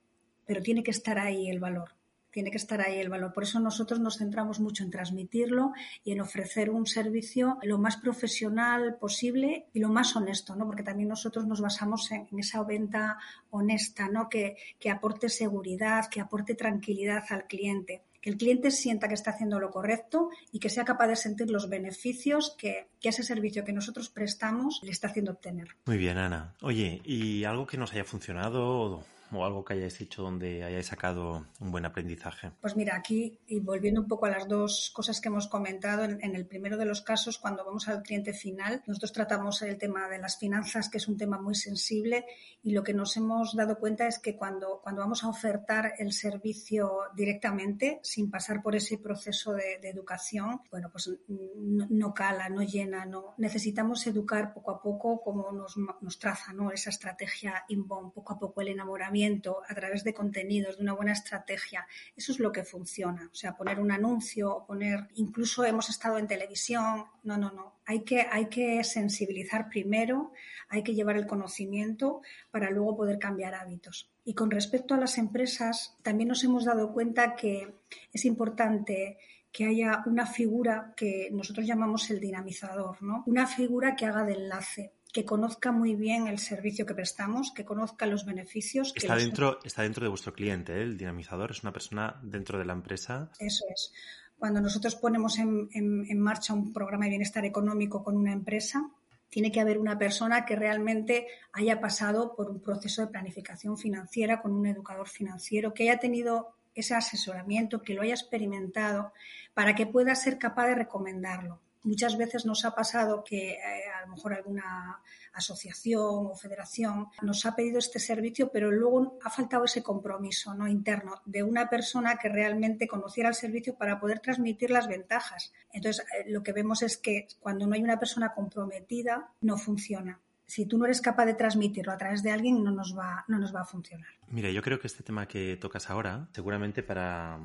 pero 0.47 0.63
tiene 0.63 0.83
que 0.83 0.91
estar 0.91 1.19
ahí 1.19 1.49
el 1.49 1.59
valor 1.59 1.91
tiene 2.35 2.51
que 2.51 2.57
estar 2.57 2.81
ahí 2.81 2.99
el 2.99 3.07
valor. 3.07 3.31
Por 3.31 3.43
eso 3.43 3.61
nosotros 3.61 4.01
nos 4.01 4.17
centramos 4.17 4.59
mucho 4.59 4.83
en 4.83 4.91
transmitirlo 4.91 5.71
y 6.03 6.11
en 6.11 6.19
ofrecer 6.19 6.69
un 6.69 6.85
servicio 6.85 7.57
lo 7.63 7.77
más 7.77 7.95
profesional 7.95 8.97
posible 8.99 9.67
y 9.71 9.79
lo 9.79 9.87
más 9.87 10.17
honesto, 10.17 10.53
¿no? 10.53 10.65
Porque 10.65 10.83
también 10.83 11.07
nosotros 11.07 11.47
nos 11.47 11.61
basamos 11.61 12.11
en, 12.11 12.27
esa 12.37 12.61
venta 12.63 13.17
honesta, 13.51 14.09
¿no? 14.09 14.27
Que, 14.27 14.57
que 14.77 14.89
aporte 14.89 15.29
seguridad, 15.29 16.09
que 16.11 16.19
aporte 16.19 16.55
tranquilidad 16.55 17.23
al 17.29 17.47
cliente 17.47 18.01
que 18.19 18.31
el 18.31 18.37
cliente 18.37 18.71
sienta 18.71 19.07
que 19.07 19.13
está 19.13 19.29
haciendo 19.29 19.59
lo 19.59 19.69
correcto 19.69 20.31
y 20.51 20.57
que 20.57 20.71
sea 20.71 20.83
capaz 20.83 21.05
de 21.05 21.15
sentir 21.15 21.51
los 21.51 21.69
beneficios 21.69 22.55
que, 22.57 22.87
que, 22.99 23.09
ese 23.09 23.21
servicio 23.21 23.63
que 23.63 23.71
nosotros 23.71 24.09
prestamos 24.09 24.81
le 24.81 24.89
está 24.89 25.09
haciendo 25.09 25.33
obtener. 25.33 25.67
Muy 25.85 25.99
bien, 25.99 26.17
Ana. 26.17 26.55
Oye, 26.63 27.01
¿y 27.05 27.43
algo 27.43 27.67
que 27.67 27.77
nos 27.77 27.93
haya 27.93 28.03
funcionado 28.03 29.05
o 29.35 29.45
algo 29.45 29.63
que 29.63 29.73
hayáis 29.73 29.99
hecho 30.01 30.21
donde 30.21 30.63
hayáis 30.63 30.87
sacado 30.87 31.45
un 31.59 31.71
buen 31.71 31.85
aprendizaje? 31.85 32.51
Pues 32.61 32.75
mira, 32.75 32.95
aquí, 32.95 33.39
y 33.47 33.59
volviendo 33.59 34.01
un 34.01 34.07
poco 34.07 34.25
a 34.25 34.29
las 34.29 34.47
dos 34.47 34.91
cosas 34.93 35.19
que 35.19 35.29
hemos 35.29 35.47
comentado, 35.47 36.03
en, 36.03 36.35
el 36.35 36.45
primero 36.45 36.77
de 36.77 36.85
los 36.85 37.01
casos, 37.01 37.37
cuando 37.37 37.65
vamos 37.65 37.87
al 37.87 38.03
cliente 38.03 38.33
final, 38.33 38.83
nosotros 38.87 39.11
tratamos 39.11 39.61
el 39.61 39.77
tema 39.77 40.07
de 40.07 40.19
las 40.19 40.37
finanzas, 40.37 40.89
que 40.89 40.97
es 40.97 41.07
un 41.07 41.17
tema 41.17 41.39
muy 41.39 41.55
sensible, 41.55 42.25
y 42.63 42.71
lo 42.71 42.83
que 42.83 42.93
nos 42.93 43.15
hemos 43.17 43.55
dado 43.55 43.77
cuenta 43.77 44.07
es 44.07 44.19
que 44.19 44.35
cuando, 44.35 44.79
cuando 44.81 45.01
vamos 45.01 45.23
a 45.23 45.29
ofertar 45.29 45.93
el 45.97 46.13
servicio 46.13 47.01
directamente, 47.15 47.99
sin 48.03 48.29
pasar 48.29 48.61
por 48.61 48.75
ese 48.75 48.97
proceso 48.97 49.53
de, 49.53 49.75
educación, 49.85 50.61
bueno, 50.71 50.89
pues 50.91 51.11
no, 51.27 51.85
no, 51.89 52.13
cala, 52.13 52.49
no 52.49 52.63
llena, 52.63 53.05
no. 53.05 53.35
Necesitamos 53.37 54.05
educar 54.07 54.53
poco 54.53 54.71
a 54.71 54.81
poco 54.81 55.21
como 55.21 55.51
nos, 55.51 55.75
nos 55.77 56.17
traza 56.17 56.53
¿no? 56.53 56.71
esa 56.71 56.89
estrategia 56.89 57.65
inbound, 57.67 58.13
poco 58.13 58.33
a 58.33 58.39
poco 58.39 58.61
el 58.61 58.69
enamoramiento 58.69 59.24
a 59.67 59.75
través 59.75 60.03
de 60.03 60.13
contenidos, 60.13 60.77
de 60.77 60.83
una 60.83 60.93
buena 60.93 61.13
estrategia. 61.13 61.87
Eso 62.15 62.31
es 62.31 62.39
lo 62.39 62.51
que 62.51 62.63
funciona. 62.63 63.29
O 63.31 63.35
sea, 63.35 63.55
poner 63.55 63.79
un 63.79 63.91
anuncio 63.91 64.51
o 64.55 64.65
poner, 64.65 65.07
incluso 65.15 65.65
hemos 65.65 65.89
estado 65.89 66.17
en 66.17 66.27
televisión. 66.27 67.05
No, 67.23 67.37
no, 67.37 67.51
no. 67.51 67.75
Hay 67.85 68.01
que, 68.01 68.21
hay 68.21 68.47
que 68.47 68.83
sensibilizar 68.83 69.69
primero, 69.69 70.33
hay 70.69 70.83
que 70.83 70.93
llevar 70.93 71.17
el 71.17 71.27
conocimiento 71.27 72.21
para 72.51 72.69
luego 72.71 72.97
poder 72.97 73.19
cambiar 73.19 73.55
hábitos. 73.55 74.11
Y 74.23 74.33
con 74.33 74.49
respecto 74.49 74.93
a 74.93 74.97
las 74.97 75.17
empresas, 75.17 75.95
también 76.01 76.29
nos 76.29 76.43
hemos 76.43 76.65
dado 76.65 76.93
cuenta 76.93 77.35
que 77.35 77.75
es 78.11 78.25
importante 78.25 79.17
que 79.51 79.65
haya 79.65 80.03
una 80.05 80.25
figura 80.25 80.93
que 80.97 81.29
nosotros 81.31 81.65
llamamos 81.65 82.09
el 82.09 82.19
dinamizador, 82.19 83.01
¿no? 83.01 83.23
Una 83.25 83.47
figura 83.47 83.95
que 83.95 84.05
haga 84.05 84.25
de 84.25 84.33
enlace 84.33 84.91
que 85.15 85.23
conozca 85.23 85.71
muy 85.71 85.95
bien 85.95 86.27
el 86.27 86.39
servicio 86.39 86.85
que 86.85 86.93
prestamos, 86.93 87.53
que 87.53 87.63
conozca 87.63 88.05
los 88.05 88.25
beneficios. 88.25 88.91
Está, 88.97 89.15
dentro, 89.15 89.59
está 89.63 89.83
dentro 89.83 90.03
de 90.03 90.09
vuestro 90.09 90.33
cliente, 90.33 90.73
¿eh? 90.73 90.81
el 90.81 90.97
dinamizador 90.97 91.51
es 91.51 91.63
una 91.63 91.71
persona 91.71 92.19
dentro 92.21 92.59
de 92.59 92.65
la 92.65 92.73
empresa. 92.73 93.31
Eso 93.39 93.63
es. 93.73 93.93
Cuando 94.37 94.59
nosotros 94.59 94.97
ponemos 94.97 95.39
en, 95.39 95.69
en 95.71 96.19
marcha 96.19 96.53
un 96.53 96.73
programa 96.73 97.05
de 97.05 97.11
bienestar 97.11 97.45
económico 97.45 98.03
con 98.03 98.17
una 98.17 98.33
empresa, 98.33 98.91
tiene 99.29 99.53
que 99.53 99.61
haber 99.61 99.77
una 99.77 99.97
persona 99.97 100.43
que 100.43 100.57
realmente 100.57 101.27
haya 101.53 101.79
pasado 101.79 102.35
por 102.35 102.49
un 102.49 102.59
proceso 102.59 103.01
de 103.01 103.07
planificación 103.07 103.77
financiera 103.77 104.41
con 104.41 104.51
un 104.51 104.65
educador 104.65 105.07
financiero, 105.07 105.73
que 105.73 105.83
haya 105.83 105.97
tenido 105.97 106.57
ese 106.73 106.93
asesoramiento, 106.93 107.81
que 107.81 107.93
lo 107.93 108.01
haya 108.01 108.15
experimentado, 108.15 109.13
para 109.53 109.75
que 109.75 109.87
pueda 109.87 110.13
ser 110.13 110.37
capaz 110.37 110.67
de 110.67 110.75
recomendarlo. 110.75 111.61
Muchas 111.85 112.17
veces 112.17 112.45
nos 112.45 112.65
ha 112.65 112.73
pasado 112.73 113.23
que 113.23 113.53
eh, 113.53 113.59
a 113.95 114.01
lo 114.05 114.15
mejor 114.15 114.33
alguna 114.33 115.01
asociación 115.33 116.27
o 116.27 116.35
federación 116.35 117.07
nos 117.21 117.45
ha 117.45 117.55
pedido 117.55 117.79
este 117.79 117.99
servicio, 117.99 118.51
pero 118.51 118.71
luego 118.71 119.17
ha 119.23 119.29
faltado 119.29 119.65
ese 119.65 119.83
compromiso 119.83 120.53
¿no? 120.55 120.67
interno 120.67 121.21
de 121.25 121.43
una 121.43 121.69
persona 121.69 122.17
que 122.17 122.27
realmente 122.27 122.87
conociera 122.87 123.29
el 123.29 123.35
servicio 123.35 123.75
para 123.75 123.99
poder 123.99 124.19
transmitir 124.19 124.71
las 124.71 124.87
ventajas. 124.87 125.53
Entonces, 125.71 126.05
eh, 126.17 126.25
lo 126.27 126.41
que 126.41 126.53
vemos 126.53 126.81
es 126.81 126.97
que 126.97 127.27
cuando 127.39 127.67
no 127.67 127.75
hay 127.75 127.83
una 127.83 127.99
persona 127.99 128.33
comprometida, 128.33 129.29
no 129.41 129.57
funciona 129.57 130.19
si 130.47 130.67
tú 130.67 130.77
no 130.77 130.85
eres 130.85 131.01
capaz 131.01 131.25
de 131.25 131.33
transmitirlo 131.33 131.91
a 131.91 131.97
través 131.97 132.21
de 132.21 132.31
alguien, 132.31 132.63
no 132.63 132.71
nos 132.71 132.95
va, 132.97 133.25
no 133.27 133.39
nos 133.39 133.53
va 133.53 133.61
a 133.61 133.65
funcionar. 133.65 134.09
Mira, 134.27 134.51
yo 134.51 134.61
creo 134.61 134.79
que 134.79 134.87
este 134.87 135.03
tema 135.03 135.27
que 135.27 135.57
tocas 135.57 135.89
ahora, 135.89 136.29
seguramente 136.33 136.83
para, 136.83 137.39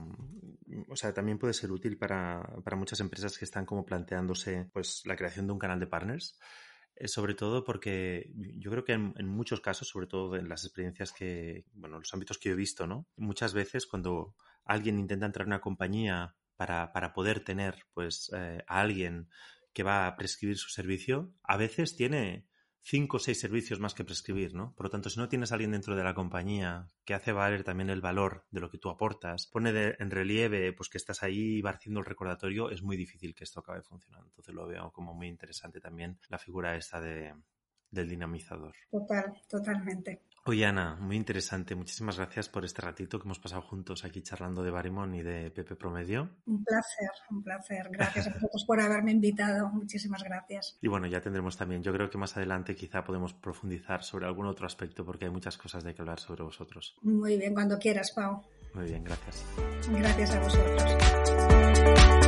o 0.89 0.97
sea, 0.97 1.13
también 1.13 1.39
puede 1.39 1.55
ser 1.55 1.71
útil 1.73 1.97
para, 1.99 2.43
para 2.65 2.77
muchas 2.77 3.01
empresas 3.01 3.37
que 3.39 3.45
están 3.45 3.67
como 3.67 3.85
planteándose, 3.85 4.69
pues, 4.73 5.03
la 5.05 5.17
creación 5.17 5.47
de 5.47 5.53
un 5.53 5.59
canal 5.59 5.81
de 5.81 5.87
partners. 5.87 6.39
Eh, 6.97 7.09
sobre 7.09 7.35
todo 7.35 7.65
porque 7.65 8.31
yo 8.35 8.71
creo 8.71 8.85
que 8.85 8.93
en, 8.93 9.15
en, 9.17 9.27
muchos 9.27 9.61
casos, 9.61 9.89
sobre 9.89 10.07
todo 10.07 10.37
en 10.37 10.49
las 10.49 10.65
experiencias 10.65 11.13
que, 11.13 11.65
bueno, 11.73 11.99
los 11.99 12.13
ámbitos 12.13 12.39
que 12.39 12.51
he 12.51 12.55
visto, 12.55 12.87
¿no? 12.87 13.09
Muchas 13.17 13.55
veces 13.55 13.87
cuando 13.87 14.35
alguien 14.65 14.99
intenta 14.99 15.27
entrar 15.27 15.47
en 15.47 15.53
una 15.53 15.61
compañía 15.61 16.35
para, 16.57 16.93
para 16.93 17.13
poder 17.13 17.43
tener, 17.43 17.87
pues, 17.95 18.31
eh, 18.37 18.63
a 18.67 18.81
alguien 18.81 19.29
que 19.73 19.83
va 19.83 20.07
a 20.07 20.17
prescribir 20.17 20.59
su 20.59 20.69
servicio, 20.69 21.33
a 21.43 21.57
veces 21.57 21.97
tiene 21.97 22.50
cinco 22.83 23.19
o 23.19 23.21
seis 23.21 23.41
servicios 23.41 23.81
más 23.81 23.95
que 23.95 24.05
prescribir, 24.05 24.55
¿no? 24.55 24.75
Por 24.75 24.87
lo 24.87 24.91
tanto, 24.91 25.11
si 25.11 25.19
no 25.19 25.29
tienes 25.29 25.53
a 25.53 25.55
alguien 25.55 25.73
dentro 25.73 25.97
de 25.97 26.05
la 26.05 26.15
compañía 26.15 26.89
que 27.05 27.15
hace 27.15 27.33
valer 27.33 27.65
también 27.65 27.91
el 27.91 28.01
valor 28.01 28.47
de 28.51 28.61
lo 28.61 28.71
que 28.71 28.79
tú 28.79 28.89
aportas, 28.89 29.47
pone 29.47 29.71
en 29.99 30.11
relieve 30.11 30.73
pues 30.73 30.89
que 30.89 30.99
estás 30.99 31.23
ahí 31.23 31.63
haciendo 31.65 32.01
el 32.01 32.07
recordatorio, 32.07 32.71
es 32.71 32.83
muy 32.83 32.97
difícil 32.97 33.35
que 33.35 33.45
esto 33.45 33.61
acabe 33.61 33.83
funcionando. 33.83 34.29
Entonces 34.29 34.55
lo 34.55 34.67
veo 34.67 34.93
como 34.93 35.15
muy 35.15 35.29
interesante 35.29 35.81
también 35.81 36.19
la 36.29 36.39
figura 36.39 36.77
esta 36.77 37.01
de, 37.01 37.35
del 37.91 38.09
dinamizador. 38.09 38.75
Total, 38.91 39.33
totalmente. 39.49 40.23
Oye, 40.47 40.65
Ana, 40.65 40.97
muy 40.97 41.17
interesante. 41.17 41.75
Muchísimas 41.75 42.17
gracias 42.17 42.49
por 42.49 42.65
este 42.65 42.81
ratito 42.81 43.19
que 43.19 43.25
hemos 43.27 43.39
pasado 43.39 43.61
juntos 43.61 44.05
aquí 44.05 44.23
charlando 44.23 44.63
de 44.63 44.71
Barimon 44.71 45.15
y 45.15 45.23
de 45.23 45.51
Pepe 45.51 45.77
Promedio. 45.77 46.31
Un 46.47 46.65
placer, 46.65 47.11
un 47.31 47.43
placer. 47.43 47.89
Gracias 47.91 48.27
a 48.27 48.31
vosotros 48.31 48.65
por 48.67 48.81
haberme 48.81 49.13
invitado. 49.13 49.69
Muchísimas 49.69 50.23
gracias. 50.25 50.79
Y 50.81 50.89
bueno, 50.89 51.07
ya 51.07 51.21
tendremos 51.21 51.59
también, 51.59 51.83
yo 51.83 51.93
creo 51.93 52.09
que 52.09 52.17
más 52.17 52.37
adelante 52.37 52.75
quizá 52.75 53.05
podemos 53.05 53.35
profundizar 53.35 54.03
sobre 54.03 54.27
algún 54.27 54.47
otro 54.47 54.67
aspecto 54.67 55.05
porque 55.05 55.27
hay 55.27 55.31
muchas 55.31 55.59
cosas 55.59 55.85
de 55.85 55.95
que 55.95 56.01
hablar 56.01 56.21
sobre 56.21 56.43
vosotros. 56.43 56.97
Muy 57.03 57.37
bien, 57.37 57.53
cuando 57.53 57.79
quieras, 57.79 58.13
Pau. 58.13 58.43
Muy 58.73 58.85
bien, 58.87 59.05
gracias. 59.05 59.45
Gracias 59.91 60.31
a 60.35 60.41
vosotros. 60.41 62.20